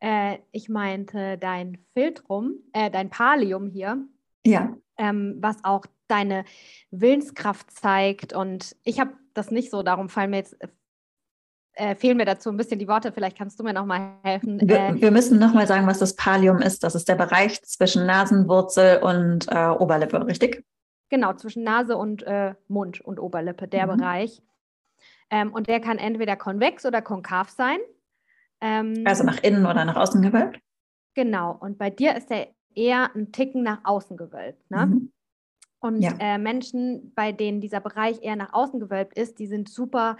[0.00, 4.06] Äh, ich meinte dein Filtrum, äh, dein Palium hier.
[4.44, 4.76] Ja.
[4.96, 6.44] Ähm, was auch deine
[6.90, 8.32] Willenskraft zeigt.
[8.32, 10.56] Und ich habe das nicht so, darum fallen mir jetzt
[11.76, 13.12] äh, fehlen mir dazu ein bisschen die Worte.
[13.12, 14.60] Vielleicht kannst du mir noch mal helfen.
[14.62, 16.84] Wir, äh, wir müssen noch mal sagen, was das Palium ist.
[16.84, 20.64] Das ist der Bereich zwischen Nasenwurzel und äh, Oberlippe, richtig?
[21.08, 23.96] Genau, zwischen Nase und äh, Mund und Oberlippe, der mhm.
[23.96, 24.42] Bereich.
[25.30, 27.78] Ähm, und der kann entweder konvex oder konkav sein.
[28.60, 30.60] Ähm, also nach innen oder nach außen gewölbt?
[31.14, 31.56] Genau.
[31.58, 34.70] Und bei dir ist der eher ein Ticken nach außen gewölbt.
[34.70, 34.86] Ne?
[34.86, 35.12] Mhm.
[35.80, 36.14] Und ja.
[36.18, 40.16] äh, Menschen, bei denen dieser Bereich eher nach außen gewölbt ist, die sind super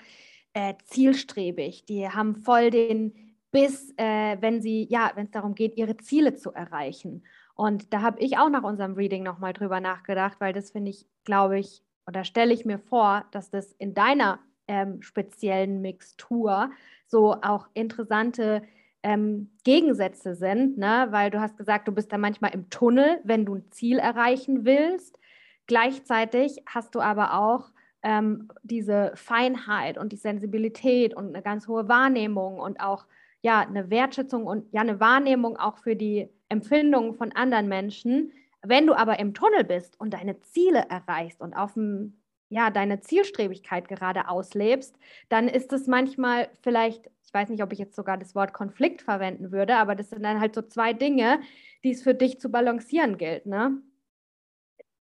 [0.52, 1.86] äh, zielstrebig.
[1.86, 3.14] Die haben voll den
[3.50, 7.24] Biss, äh, wenn sie, ja, wenn es darum geht, ihre Ziele zu erreichen.
[7.54, 11.06] Und da habe ich auch nach unserem Reading nochmal drüber nachgedacht, weil das finde ich,
[11.24, 16.70] glaube ich, oder stelle ich mir vor, dass das in deiner ähm, speziellen Mixtur
[17.06, 18.62] so auch interessante
[19.04, 21.08] ähm, Gegensätze sind, ne?
[21.10, 24.64] weil du hast gesagt, du bist da manchmal im Tunnel, wenn du ein Ziel erreichen
[24.64, 25.18] willst.
[25.66, 27.70] Gleichzeitig hast du aber auch
[28.02, 33.06] ähm, diese Feinheit und die Sensibilität und eine ganz hohe Wahrnehmung und auch
[33.42, 38.32] ja eine Wertschätzung und ja eine Wahrnehmung auch für die Empfindungen von anderen Menschen.
[38.62, 42.16] Wenn du aber im Tunnel bist und deine Ziele erreichst und auf dem
[42.50, 44.96] ja, deine Zielstrebigkeit gerade auslebst,
[45.28, 49.02] dann ist es manchmal vielleicht, ich weiß nicht, ob ich jetzt sogar das Wort Konflikt
[49.02, 51.40] verwenden würde, aber das sind dann halt so zwei Dinge,
[51.82, 53.82] die es für dich zu balancieren gilt, ne?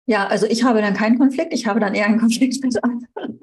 [0.05, 3.39] Ja, also ich habe dann keinen Konflikt, ich habe dann eher einen Konflikt mit anderen.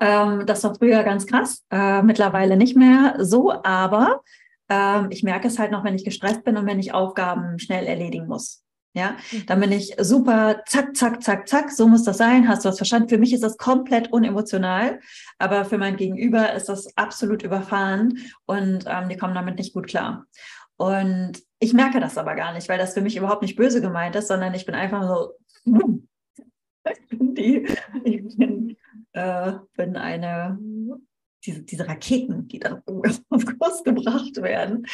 [0.00, 4.22] ähm, das war früher ganz krass, äh, mittlerweile nicht mehr so, aber
[4.68, 7.86] ähm, ich merke es halt noch, wenn ich gestresst bin und wenn ich Aufgaben schnell
[7.86, 8.61] erledigen muss.
[8.94, 9.46] Ja, mhm.
[9.46, 12.76] dann bin ich super, zack, zack, zack, zack, so muss das sein, hast du das
[12.76, 13.08] verstanden?
[13.08, 15.00] Für mich ist das komplett unemotional,
[15.38, 19.86] aber für mein Gegenüber ist das absolut überfahren und ähm, die kommen damit nicht gut
[19.86, 20.26] klar.
[20.76, 24.16] Und ich merke das aber gar nicht, weil das für mich überhaupt nicht böse gemeint
[24.16, 25.32] ist, sondern ich bin einfach so,
[25.64, 27.68] ich bin die,
[28.04, 28.76] ich bin,
[29.12, 30.58] äh, bin eine,
[31.46, 32.82] diese, diese Raketen, die dann
[33.30, 34.86] auf Kurs gebracht werden.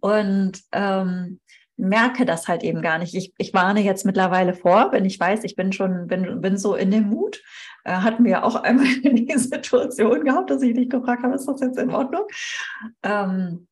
[0.00, 1.40] Und ähm,
[1.78, 3.14] merke das halt eben gar nicht.
[3.14, 6.74] Ich, ich warne jetzt mittlerweile vor, wenn ich weiß, ich bin schon, bin, bin so
[6.74, 7.42] in dem Mut.
[7.84, 11.46] Äh, hatten wir ja auch einmal die Situation gehabt, dass ich dich gefragt habe, ist
[11.46, 12.24] das jetzt in Ordnung?
[13.02, 13.68] Ähm,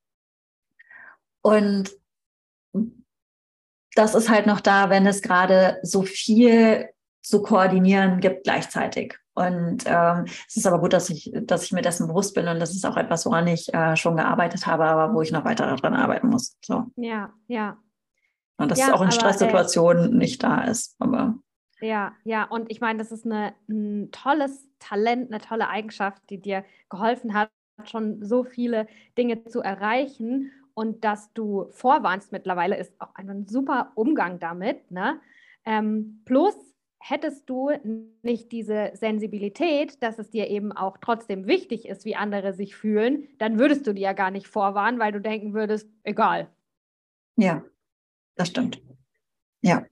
[1.42, 1.90] und
[3.94, 6.88] das ist halt noch da, wenn es gerade so viel
[7.22, 9.18] zu koordinieren gibt gleichzeitig.
[9.34, 12.58] Und ähm, es ist aber gut, dass ich, dass ich mir dessen bewusst bin und
[12.58, 15.66] das ist auch etwas, woran ich äh, schon gearbeitet habe, aber wo ich noch weiter
[15.66, 16.56] daran arbeiten muss.
[16.64, 16.84] So.
[16.96, 17.76] Ja, ja.
[18.58, 20.96] Und dass ja, es auch in Stresssituationen äh, nicht da ist.
[20.98, 21.38] Aber
[21.80, 26.40] ja, ja, und ich meine, das ist eine, ein tolles Talent, eine tolle Eigenschaft, die
[26.40, 27.50] dir geholfen hat,
[27.84, 28.86] schon so viele
[29.18, 34.90] Dinge zu erreichen und dass du vorwarnst mittlerweile ist auch ein super Umgang damit.
[34.90, 35.20] Ne?
[35.64, 36.54] Ähm, plus
[36.98, 37.70] hättest du
[38.22, 43.28] nicht diese Sensibilität, dass es dir eben auch trotzdem wichtig ist, wie andere sich fühlen,
[43.38, 46.48] dann würdest du dir ja gar nicht vorwarnen, weil du denken würdest, egal.
[47.36, 47.62] Ja,
[48.36, 48.80] das stimmt.
[49.62, 49.84] Ja.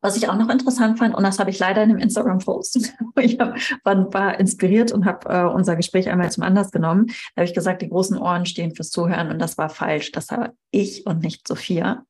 [0.00, 3.38] Was ich auch noch interessant fand, und das habe ich leider in dem Instagram-Post, ich
[3.38, 3.54] hab,
[3.84, 7.06] war, inspiriert und habe äh, unser Gespräch einmal zum Anlass genommen.
[7.06, 10.12] Da habe ich gesagt, die großen Ohren stehen fürs Zuhören und das war falsch.
[10.12, 12.04] Das war ich und nicht Sophia,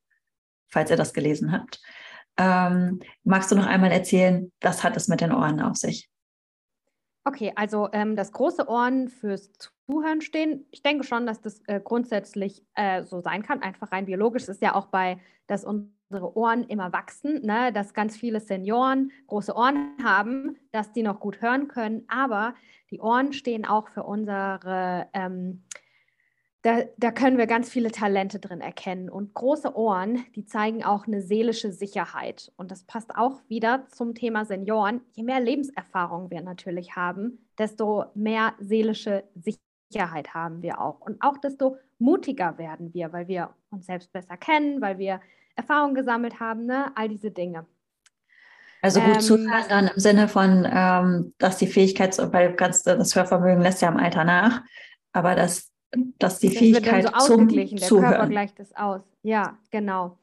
[0.69, 1.81] falls ihr das gelesen habt.
[2.39, 6.09] Ähm, magst du noch einmal erzählen, was hat es mit den Ohren auf sich?
[7.27, 9.51] Okay, also ähm, das große Ohren fürs
[9.89, 10.65] Zuhören stehen.
[10.71, 14.47] Ich denke schon, dass das äh, grundsätzlich äh, so sein kann, einfach rein biologisch.
[14.47, 17.73] Ist ja auch bei, dass unsere Ohren immer wachsen, ne?
[17.73, 22.05] dass ganz viele Senioren große Ohren haben, dass die noch gut hören können.
[22.07, 22.55] Aber
[22.93, 25.65] die Ohren stehen auch für unsere ähm,
[26.67, 29.09] da, da, können wir ganz viele Talente drin erkennen.
[29.09, 32.51] Und große Ohren, die zeigen auch eine seelische Sicherheit.
[32.57, 35.01] Und das passt auch wieder zum Thema Senioren.
[35.13, 41.01] Je mehr Lebenserfahrung wir natürlich haben, desto mehr seelische Sicherheit haben wir auch.
[41.01, 45.21] Und auch desto mutiger werden wir, weil wir uns selbst besser kennen, weil wir
[45.55, 46.91] Erfahrungen gesammelt haben, ne?
[46.97, 47.65] all diese Dinge.
[48.83, 53.15] Also gut ähm, zuhören dann im Sinne von, ähm, dass die Fähigkeit, weil kannst, das
[53.15, 54.63] Hörvermögen lässt ja im Alter nach,
[55.13, 55.73] aber dass,
[56.19, 58.11] dass die das Fähigkeit wird dann so zum der Zuhören.
[58.11, 59.03] Körper gleicht es aus.
[59.23, 60.19] Ja, genau.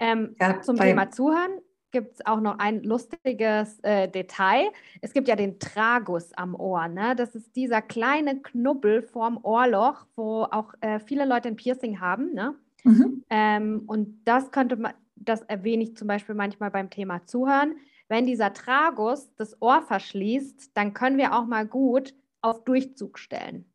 [0.00, 1.60] Ähm, ja, zum Thema Zuhören
[1.92, 4.70] gibt es auch noch ein lustiges äh, Detail.
[5.00, 6.88] Es gibt ja den Tragus am Ohr.
[6.88, 7.14] Ne?
[7.14, 12.32] Das ist dieser kleine Knubbel vorm Ohrloch, wo auch äh, viele Leute ein Piercing haben.
[12.32, 12.54] Ne?
[12.82, 13.24] Mhm.
[13.30, 17.76] Ähm, und das könnte man, das erwähne ich zum Beispiel manchmal beim Thema Zuhören.
[18.08, 23.66] Wenn dieser Tragus das Ohr verschließt, dann können wir auch mal gut auf Durchzug stellen.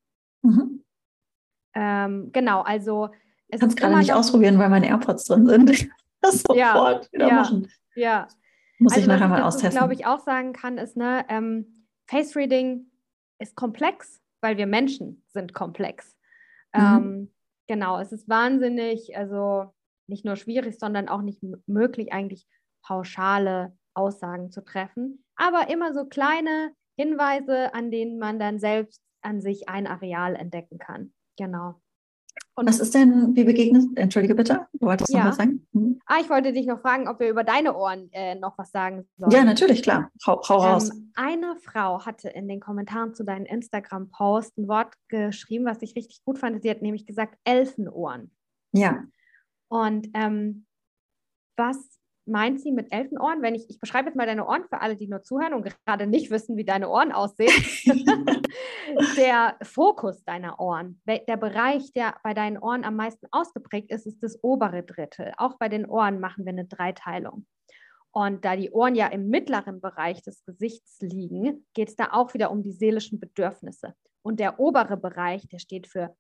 [0.42, 0.82] Mhm.
[1.78, 3.10] Ähm, genau, also
[3.50, 5.90] es kann es gerade nicht ausprobieren, weil meine AirPods drin sind.
[6.20, 7.34] Das sofort ja, wieder ja.
[7.36, 7.72] machen.
[7.96, 8.28] Ja.
[8.80, 9.70] Muss also, ich nachher mal austesten.
[9.70, 12.90] Was glaube ich, auch sagen kann, ist, ne, ähm, Face Reading
[13.38, 16.18] ist komplex, weil wir Menschen sind komplex.
[16.74, 16.82] Mhm.
[16.82, 17.34] Ähm,
[17.68, 19.72] genau, es ist wahnsinnig, also
[20.08, 22.48] nicht nur schwierig, sondern auch nicht möglich, eigentlich
[22.82, 25.24] pauschale Aussagen zu treffen.
[25.36, 30.80] Aber immer so kleine Hinweise, an denen man dann selbst an sich ein Areal entdecken
[30.80, 31.14] kann.
[31.38, 31.80] Genau.
[32.56, 35.20] Und was ist denn, wie begegnet, entschuldige bitte, du wolltest ja.
[35.20, 35.68] noch was sagen?
[35.74, 36.00] Mhm.
[36.08, 39.08] Ah, ich wollte dich noch fragen, ob wir über deine Ohren äh, noch was sagen
[39.18, 39.32] sollen.
[39.32, 40.10] Ja, natürlich, klar.
[40.26, 40.92] Hau, hau ähm, raus.
[41.14, 46.24] Eine Frau hatte in den Kommentaren zu deinen Instagram-Posts ein Wort geschrieben, was ich richtig
[46.26, 46.62] gut fand.
[46.64, 48.32] Sie hat nämlich gesagt Elfenohren.
[48.72, 49.04] Ja.
[49.68, 50.66] Und ähm,
[51.58, 51.97] was
[52.28, 53.42] meint sie mit Elfenohren?
[53.42, 56.08] Wenn ich, ich beschreibe jetzt mal deine Ohren für alle, die nur zuhören und gerade
[56.08, 57.52] nicht wissen, wie deine Ohren aussehen.
[59.18, 64.22] der Fokus deiner Ohren, der Bereich, der bei deinen Ohren am meisten ausgeprägt ist, ist
[64.24, 65.34] das obere Drittel.
[65.38, 67.46] Auch bei den Ohren machen wir eine Dreiteilung.
[68.12, 72.34] Und da die Ohren ja im mittleren Bereich des Gesichts liegen, geht es da auch
[72.34, 73.94] wieder um die seelischen Bedürfnisse.
[74.24, 76.16] Und der obere Bereich, der steht für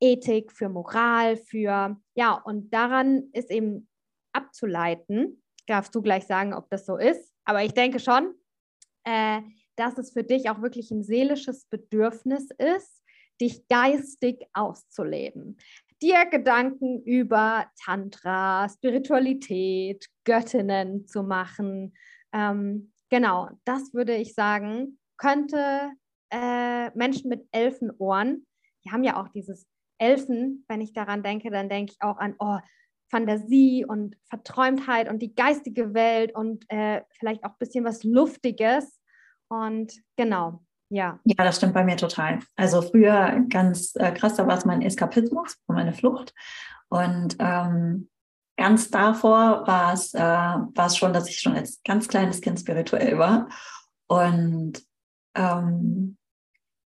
[0.00, 3.88] Ethik, für Moral, für, ja, und daran ist eben
[4.36, 5.42] abzuleiten.
[5.66, 7.32] Darfst du gleich sagen, ob das so ist.
[7.44, 8.34] Aber ich denke schon,
[9.04, 9.40] äh,
[9.76, 13.02] dass es für dich auch wirklich ein seelisches Bedürfnis ist,
[13.40, 15.58] dich geistig auszuleben.
[16.02, 21.94] Dir Gedanken über Tantra, Spiritualität, Göttinnen zu machen.
[22.32, 25.90] Ähm, genau, das würde ich sagen, könnte
[26.30, 28.46] äh, Menschen mit Elfenohren,
[28.84, 29.66] die haben ja auch dieses
[29.98, 32.58] Elfen, wenn ich daran denke, dann denke ich auch an, oh,
[33.08, 39.00] Fantasie und Verträumtheit und die geistige Welt und äh, vielleicht auch ein bisschen was Luftiges.
[39.48, 41.20] Und genau, ja.
[41.24, 42.40] Ja, das stimmt bei mir total.
[42.56, 46.34] Also früher ganz äh, krass, da war es mein Eskapismus, meine Flucht.
[46.88, 48.08] Und ähm,
[48.56, 53.48] ganz davor war es, äh, schon, dass ich schon als ganz kleines Kind spirituell war.
[54.08, 54.82] Und
[55.34, 56.16] ähm,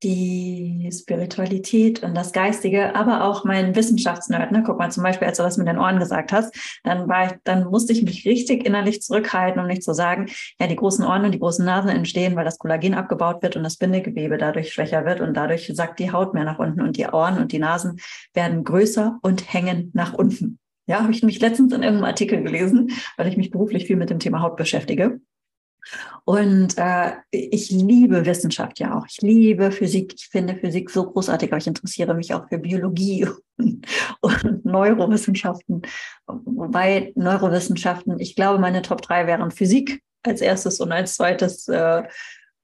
[0.02, 4.50] die Spiritualität und das Geistige, aber auch mein Wissenschaftsnerd.
[4.50, 4.62] Ne?
[4.64, 7.32] Guck mal, zum Beispiel, als du das mit den Ohren gesagt hast, dann war ich,
[7.44, 10.26] dann musste ich mich richtig innerlich zurückhalten, um nicht zu sagen,
[10.58, 13.62] ja, die großen Ohren und die großen Nasen entstehen, weil das Kollagen abgebaut wird und
[13.62, 17.06] das Bindegewebe dadurch schwächer wird und dadurch sackt die Haut mehr nach unten und die
[17.06, 18.00] Ohren und die Nasen
[18.32, 20.58] werden größer und hängen nach unten.
[20.86, 24.10] Ja, habe ich nämlich letztens in irgendeinem Artikel gelesen, weil ich mich beruflich viel mit
[24.10, 25.20] dem Thema Haut beschäftige.
[26.24, 29.06] Und äh, ich liebe Wissenschaft ja auch.
[29.08, 30.14] Ich liebe Physik.
[30.16, 33.86] Ich finde Physik so großartig, aber ich interessiere mich auch für Biologie und,
[34.20, 35.82] und Neurowissenschaften.
[36.26, 42.02] Wobei Neurowissenschaften, ich glaube, meine Top drei wären Physik als erstes und als zweites äh,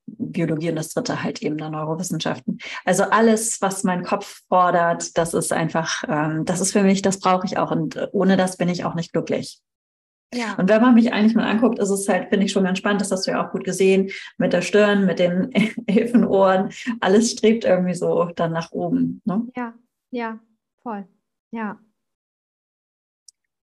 [0.06, 2.58] Biologie und das dritte halt eben der Neurowissenschaften.
[2.84, 7.18] Also alles, was mein Kopf fordert, das ist einfach, ähm, das ist für mich, das
[7.18, 7.70] brauche ich auch.
[7.70, 9.60] Und ohne das bin ich auch nicht glücklich.
[10.34, 10.54] Ja.
[10.54, 13.00] Und wenn man mich eigentlich mal anguckt, ist es halt, finde ich schon ganz spannend,
[13.00, 15.52] das hast du ja auch gut gesehen, mit der Stirn, mit den
[15.86, 19.22] Elfenohren, alles strebt irgendwie so dann nach oben.
[19.24, 19.46] Ne?
[19.56, 19.74] Ja,
[20.10, 20.40] ja,
[20.82, 21.06] voll.
[21.52, 21.78] Ja.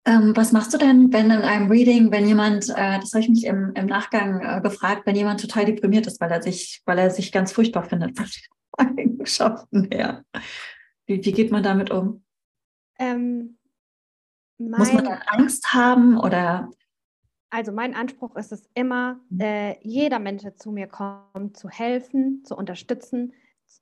[0.08, 3.30] Ähm, was machst du denn, wenn in einem Reading, wenn jemand, äh, das habe ich
[3.30, 7.00] mich im, im Nachgang äh, gefragt, wenn jemand total deprimiert ist, weil er sich, weil
[7.00, 10.24] er sich ganz furchtbar findet von den Eigenschaften her.
[11.08, 12.24] Wie, wie geht man damit um?
[13.00, 13.58] Ähm,
[14.58, 16.70] mein, Muss man dann Angst haben oder?
[17.50, 19.40] Also mein Anspruch ist es immer, mhm.
[19.40, 23.34] äh, jeder Mensch, der zu mir kommt, zu helfen, zu unterstützen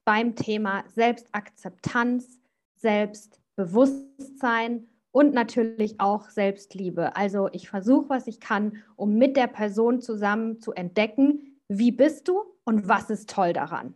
[0.05, 2.39] beim Thema Selbstakzeptanz,
[2.75, 7.15] Selbstbewusstsein und natürlich auch Selbstliebe.
[7.15, 12.27] Also ich versuche, was ich kann, um mit der Person zusammen zu entdecken, wie bist
[12.27, 13.95] du und was ist toll daran.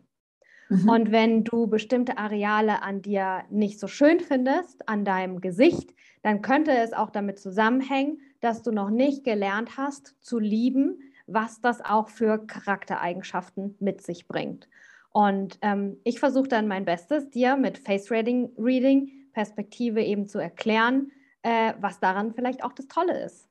[0.69, 0.89] Mhm.
[0.89, 6.41] Und wenn du bestimmte Areale an dir nicht so schön findest, an deinem Gesicht, dann
[6.41, 11.84] könnte es auch damit zusammenhängen, dass du noch nicht gelernt hast zu lieben, was das
[11.84, 14.67] auch für Charaktereigenschaften mit sich bringt.
[15.12, 20.39] Und ähm, ich versuche dann mein Bestes, dir mit Face Reading, Reading Perspektive eben zu
[20.39, 21.12] erklären,
[21.43, 23.47] äh, was daran vielleicht auch das Tolle ist.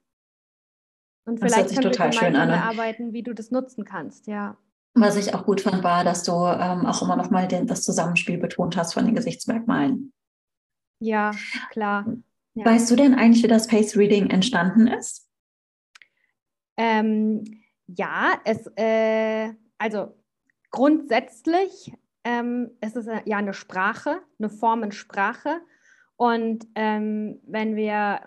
[1.24, 4.56] Und das vielleicht können wir gemeinsam erarbeiten, wie du das nutzen kannst, ja.
[4.98, 7.82] Was ich auch gut fand, war, dass du ähm, auch immer noch mal den, das
[7.84, 10.12] Zusammenspiel betont hast von den Gesichtsmerkmalen.
[11.00, 11.32] Ja,
[11.70, 12.06] klar.
[12.54, 12.64] Ja.
[12.64, 15.28] Weißt du denn eigentlich, wie das Face Reading entstanden ist?
[16.78, 17.44] Ähm,
[17.86, 20.16] ja, es, äh, also
[20.70, 21.92] grundsätzlich
[22.24, 25.60] ähm, ist es ja eine Sprache, eine Formensprache.
[26.16, 28.20] Und ähm, wenn wir,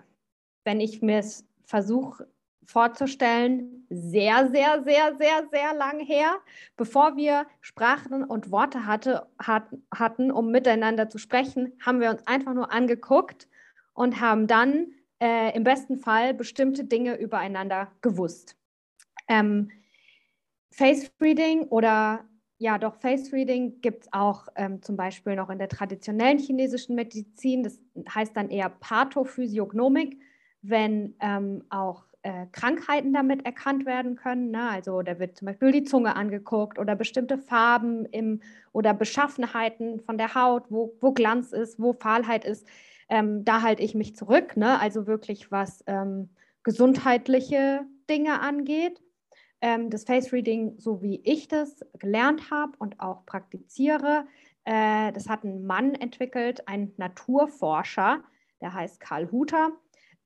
[0.64, 2.28] wenn ich mir es versuche
[2.70, 6.36] vorzustellen, sehr, sehr, sehr, sehr, sehr lang her,
[6.76, 12.26] bevor wir Sprachen und Worte hatte, hat, hatten, um miteinander zu sprechen, haben wir uns
[12.26, 13.48] einfach nur angeguckt
[13.92, 18.56] und haben dann äh, im besten Fall bestimmte Dinge übereinander gewusst.
[19.28, 19.70] Ähm,
[20.70, 22.24] Face Reading oder
[22.58, 26.94] ja, doch Face Reading gibt es auch ähm, zum Beispiel noch in der traditionellen chinesischen
[26.94, 27.62] Medizin.
[27.62, 27.80] Das
[28.14, 30.20] heißt dann eher Pathophysiognomik,
[30.62, 34.50] wenn ähm, auch äh, Krankheiten damit erkannt werden können.
[34.50, 34.68] Ne?
[34.68, 38.40] Also da wird zum Beispiel die Zunge angeguckt oder bestimmte Farben im,
[38.72, 42.66] oder Beschaffenheiten von der Haut, wo, wo Glanz ist, wo Fahlheit ist.
[43.08, 44.56] Ähm, da halte ich mich zurück.
[44.56, 44.78] Ne?
[44.80, 46.28] Also wirklich was ähm,
[46.62, 49.00] gesundheitliche Dinge angeht.
[49.62, 54.26] Ähm, das Face Reading, so wie ich das gelernt habe und auch praktiziere,
[54.64, 58.22] äh, das hat ein Mann entwickelt, ein Naturforscher,
[58.60, 59.72] der heißt Karl Huter,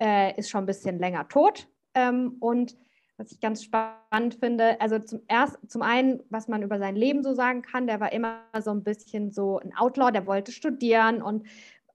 [0.00, 1.68] äh, ist schon ein bisschen länger tot.
[1.94, 2.76] Ähm, und
[3.16, 7.22] was ich ganz spannend finde, also zum, erst, zum einen, was man über sein Leben
[7.22, 11.22] so sagen kann, der war immer so ein bisschen so ein Outlaw, der wollte studieren
[11.22, 11.46] und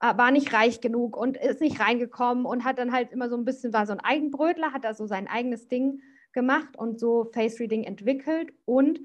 [0.02, 3.36] äh, war nicht reich genug und ist nicht reingekommen und hat dann halt immer so
[3.36, 7.26] ein bisschen, war so ein Eigenbrötler, hat da so sein eigenes Ding gemacht und so
[7.34, 8.54] Face Reading entwickelt.
[8.66, 9.02] Und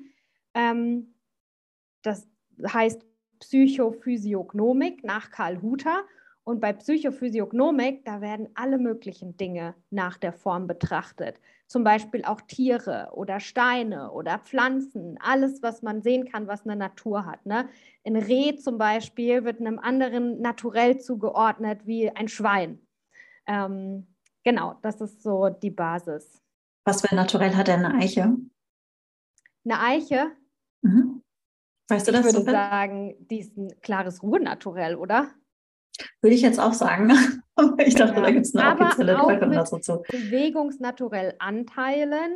[0.54, 1.14] ähm,
[2.02, 2.28] das
[2.64, 3.04] heißt
[3.40, 6.04] Psychophysiognomik nach Karl Huter.
[6.46, 11.40] Und bei Psychophysiognomik, da werden alle möglichen Dinge nach der Form betrachtet.
[11.66, 16.76] Zum Beispiel auch Tiere oder Steine oder Pflanzen, alles, was man sehen kann, was eine
[16.76, 17.46] Natur hat.
[17.46, 17.66] Ne?
[18.04, 22.78] Ein Reh zum Beispiel wird einem anderen naturell zugeordnet wie ein Schwein.
[23.46, 24.06] Ähm,
[24.44, 26.42] genau, das ist so die Basis.
[26.84, 28.36] Was für ein Naturell hat eine Eiche?
[29.64, 30.32] Eine Eiche?
[30.82, 31.22] Mhm.
[31.88, 32.26] Weißt du ich das?
[32.26, 35.30] Ich würde so sagen, die ist ein klares Ruhenaturell, oder?
[36.20, 37.12] Würde ich jetzt auch sagen.
[37.78, 38.22] ich dachte, ja.
[38.22, 40.02] da gibt es eine offizielle Prüfung dazu zu.
[40.08, 42.32] Bewegungsnaturell anteilen,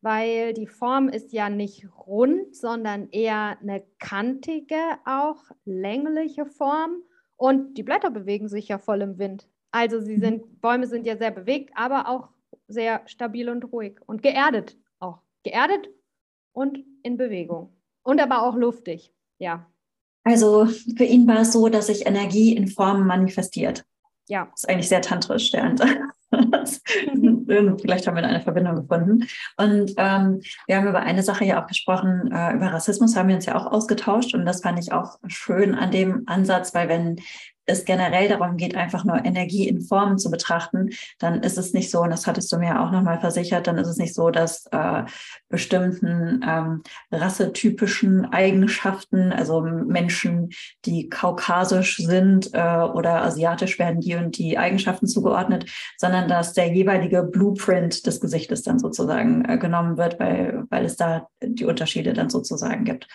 [0.00, 7.02] weil die Form ist ja nicht rund, sondern eher eine kantige, auch längliche Form.
[7.36, 9.48] Und die Blätter bewegen sich ja voll im Wind.
[9.70, 10.22] Also sie mhm.
[10.22, 12.30] sind, Bäume sind ja sehr bewegt, aber auch
[12.66, 15.20] sehr stabil und ruhig und geerdet auch.
[15.42, 15.88] Geerdet
[16.52, 17.76] und in Bewegung.
[18.02, 19.70] Und aber auch luftig, ja.
[20.28, 23.86] Also für ihn war es so, dass sich Energie in Formen manifestiert.
[24.28, 24.44] Ja.
[24.50, 25.88] Das ist eigentlich sehr tantrisch, der Ansatz.
[27.80, 29.26] Vielleicht haben wir da eine Verbindung gefunden.
[29.56, 33.36] Und ähm, wir haben über eine Sache ja auch gesprochen, äh, über Rassismus haben wir
[33.36, 34.34] uns ja auch ausgetauscht.
[34.34, 37.16] Und das fand ich auch schön an dem Ansatz, weil wenn
[37.68, 41.90] es generell darum geht, einfach nur Energie in Formen zu betrachten, dann ist es nicht
[41.90, 44.66] so, und das hattest du mir auch nochmal versichert, dann ist es nicht so, dass
[44.72, 45.04] äh,
[45.48, 50.50] bestimmten ähm, rassetypischen Eigenschaften, also Menschen,
[50.84, 55.66] die kaukasisch sind äh, oder asiatisch werden die und die Eigenschaften zugeordnet,
[55.98, 60.96] sondern dass der jeweilige Blueprint des Gesichtes dann sozusagen äh, genommen wird, weil, weil es
[60.96, 63.08] da die Unterschiede dann sozusagen gibt.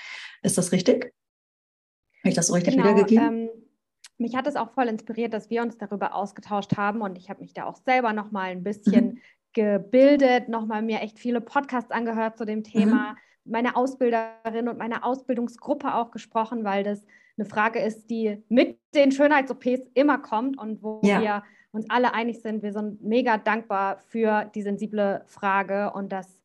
[0.44, 1.14] Ist das richtig?
[2.22, 3.50] Habe ich das so richtig genau, wiedergegeben?
[3.50, 3.63] Ähm
[4.24, 7.42] mich hat es auch voll inspiriert, dass wir uns darüber ausgetauscht haben und ich habe
[7.42, 9.18] mich da auch selber noch mal ein bisschen mhm.
[9.52, 12.64] gebildet, noch mal mir echt viele Podcasts angehört zu dem.
[12.64, 13.52] Thema, mhm.
[13.52, 17.06] meine Ausbilderin und meine Ausbildungsgruppe auch gesprochen, weil das
[17.38, 21.22] eine Frage ist, die mit den Schönheits-OPs immer kommt und wo ja.
[21.22, 22.64] wir uns alle einig sind.
[22.64, 26.40] Wir sind mega dankbar für die sensible Frage und dass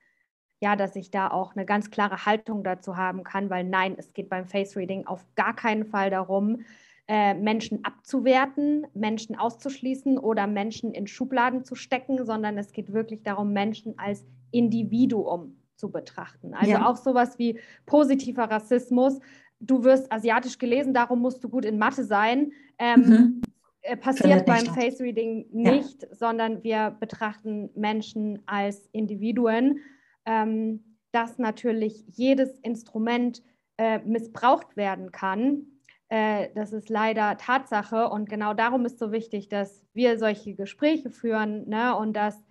[0.60, 4.12] ja, dass ich da auch eine ganz klare Haltung dazu haben kann, weil nein, es
[4.12, 6.64] geht beim Face Reading auf gar keinen Fall darum,
[7.08, 13.22] äh, Menschen abzuwerten, Menschen auszuschließen oder Menschen in Schubladen zu stecken, sondern es geht wirklich
[13.22, 16.54] darum, Menschen als Individuum zu betrachten.
[16.54, 16.86] Also ja.
[16.86, 19.20] auch sowas wie positiver Rassismus.
[19.60, 22.52] Du wirst asiatisch gelesen, darum musst du gut in Mathe sein.
[22.78, 23.40] Ähm, mhm.
[23.80, 24.66] Äh, passiert beim.
[24.66, 26.14] Face Reading nicht, ja.
[26.14, 29.80] sondern wir betrachten Menschen als Individuen.
[30.26, 33.42] Ähm, dass natürlich jedes Instrument
[33.78, 35.66] äh, missbraucht werden kann,
[36.08, 41.10] äh, das ist leider Tatsache und genau darum ist so wichtig, dass wir solche Gespräche
[41.10, 41.96] führen ne?
[41.96, 42.42] und dass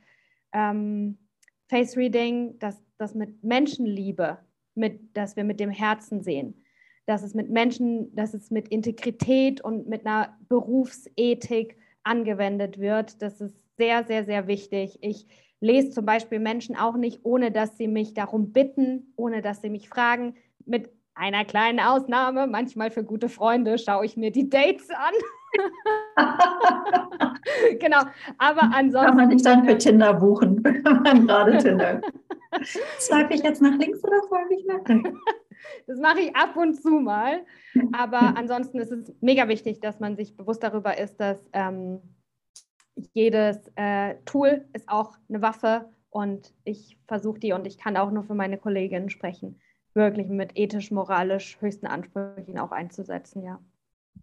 [0.54, 1.18] ähm,
[1.68, 4.40] Face Reading, dass das mit Menschenliebe,
[4.76, 6.64] mit, dass wir mit dem Herzen sehen.
[7.08, 13.22] dass es mit Menschen, dass es mit Integrität und mit einer Berufsethik angewendet wird.
[13.22, 15.00] Das ist sehr, sehr, sehr wichtig.
[15.02, 15.26] Ich
[15.62, 19.70] lese zum Beispiel Menschen auch nicht, ohne dass sie mich darum bitten, ohne dass sie
[19.70, 20.36] mich fragen.
[20.66, 25.14] Mit einer kleinen Ausnahme, manchmal für gute Freunde schaue ich mir die Dates an.
[27.80, 28.02] genau,
[28.38, 29.08] aber ansonsten.
[29.08, 32.02] Kann man nicht dann für Tinder buchen, wenn man gerade Tinder.
[33.00, 35.20] Swipe ich jetzt nach links oder swipe ich nach rechts?
[35.88, 37.46] Das mache ich ab und zu mal.
[37.94, 42.00] Aber ansonsten ist es mega wichtig, dass man sich bewusst darüber ist, dass ähm,
[43.14, 48.12] jedes äh, Tool ist auch eine Waffe und ich versuche die und ich kann auch
[48.12, 49.60] nur für meine Kolleginnen sprechen,
[49.98, 53.60] wirklich mit ethisch, moralisch höchsten Ansprüchen auch einzusetzen, ja.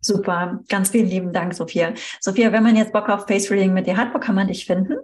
[0.00, 1.92] Super, ganz vielen lieben Dank, Sophia.
[2.20, 4.64] Sophia, wenn man jetzt Bock auf Face Reading mit dir hat, wo kann man dich
[4.64, 4.96] finden?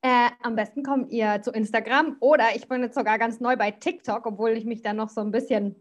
[0.00, 3.72] Äh, am besten kommt ihr zu Instagram oder ich bin jetzt sogar ganz neu bei
[3.72, 5.74] TikTok, obwohl ich mich da noch so ein bisschen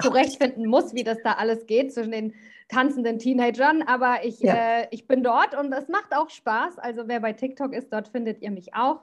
[0.00, 2.34] zurechtfinden muss, wie das da alles geht zwischen den
[2.68, 3.82] tanzenden Teenagern.
[3.82, 4.54] Aber ich, ja.
[4.54, 6.78] äh, ich bin dort und es macht auch Spaß.
[6.78, 9.02] Also wer bei TikTok ist, dort findet ihr mich auch.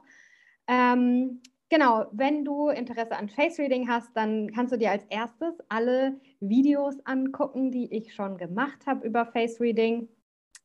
[0.67, 5.53] Ähm, genau, wenn du Interesse an Face Reading hast, dann kannst du dir als erstes
[5.69, 10.07] alle Videos angucken, die ich schon gemacht habe über Face Reading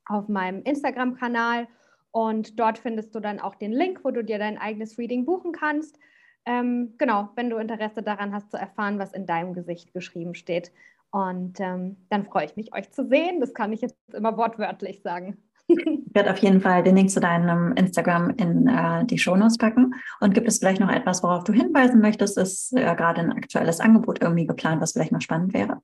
[0.07, 1.69] auf meinem Instagram-Kanal.
[2.13, 5.53] Und dort findest du dann auch den Link, wo du dir dein eigenes Reading buchen
[5.53, 5.99] kannst.
[6.45, 10.73] Ähm, genau, wenn du Interesse daran hast zu erfahren, was in deinem Gesicht geschrieben steht.
[11.13, 13.41] Und ähm, dann freue ich mich, euch zu sehen.
[13.41, 15.37] Das kann ich jetzt immer wortwörtlich sagen.
[15.71, 19.95] Ich werde auf jeden Fall den Link zu deinem Instagram in äh, die Shownotes packen.
[20.21, 22.37] Und gibt es vielleicht noch etwas, worauf du hinweisen möchtest?
[22.37, 25.81] Ist äh, gerade ein aktuelles Angebot irgendwie geplant, was vielleicht noch spannend wäre?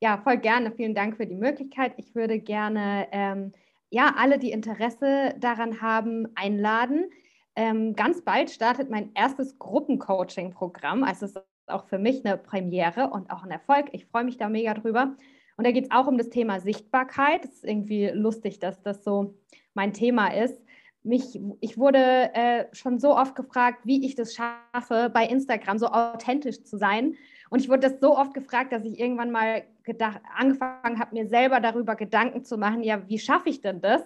[0.00, 0.72] Ja, voll gerne.
[0.72, 1.92] Vielen Dank für die Möglichkeit.
[1.96, 3.52] Ich würde gerne ähm,
[3.90, 7.10] ja, alle, die Interesse daran haben, einladen.
[7.54, 11.04] Ähm, ganz bald startet mein erstes Gruppencoaching-Programm.
[11.04, 13.86] Also es ist auch für mich eine Premiere und auch ein Erfolg.
[13.92, 15.16] Ich freue mich da mega drüber.
[15.56, 17.44] Und da geht es auch um das Thema Sichtbarkeit.
[17.44, 19.34] Es ist irgendwie lustig, dass das so
[19.74, 20.62] mein Thema ist.
[21.02, 25.86] Mich, ich wurde äh, schon so oft gefragt, wie ich das schaffe, bei Instagram so
[25.86, 27.14] authentisch zu sein.
[27.48, 31.28] Und ich wurde das so oft gefragt, dass ich irgendwann mal gedacht, angefangen habe, mir
[31.28, 34.02] selber darüber Gedanken zu machen, ja, wie schaffe ich denn das?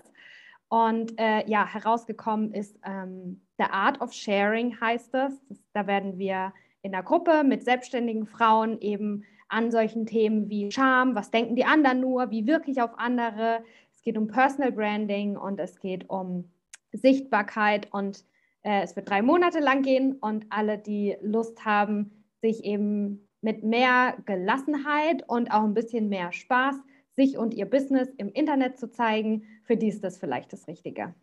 [0.69, 5.33] Und äh, ja, herausgekommen ist ähm, The Art of Sharing heißt das.
[5.49, 5.59] das.
[5.73, 11.15] Da werden wir in der Gruppe mit selbstständigen Frauen eben an solchen Themen wie Scham,
[11.15, 13.63] was denken die anderen nur, wie wirke ich auf andere.
[13.93, 16.51] Es geht um Personal Branding und es geht um
[16.93, 18.25] Sichtbarkeit und
[18.63, 23.65] äh, es wird drei Monate lang gehen und alle, die Lust haben, sich eben mit
[23.65, 26.77] mehr Gelassenheit und auch ein bisschen mehr Spaß
[27.17, 31.15] sich und ihr Business im Internet zu zeigen, für die ist das vielleicht das Richtige.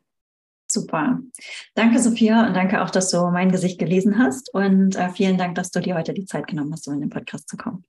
[0.70, 1.22] Super.
[1.76, 4.54] Danke, Sophia, und danke auch, dass du mein Gesicht gelesen hast.
[4.54, 7.10] Und äh, vielen Dank, dass du dir heute die Zeit genommen hast, um in den
[7.10, 7.86] Podcast zu kommen.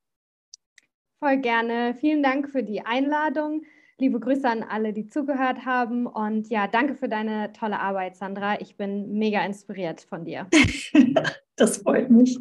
[1.21, 1.95] Voll gerne.
[1.95, 3.63] Vielen Dank für die Einladung.
[3.99, 6.07] Liebe Grüße an alle, die zugehört haben.
[6.07, 8.61] Und ja, danke für deine tolle Arbeit, Sandra.
[8.61, 10.47] Ich bin mega inspiriert von dir.
[11.57, 12.39] das freut mich.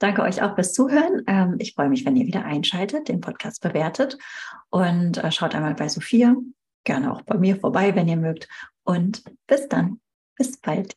[0.00, 1.22] Danke euch auch fürs Zuhören.
[1.26, 4.18] Ähm, ich freue mich, wenn ihr wieder einschaltet, den Podcast bewertet
[4.68, 6.36] und äh, schaut einmal bei Sophia,
[6.84, 8.46] gerne auch bei mir vorbei, wenn ihr mögt.
[8.84, 10.00] Und bis dann.
[10.36, 10.94] Bis bald.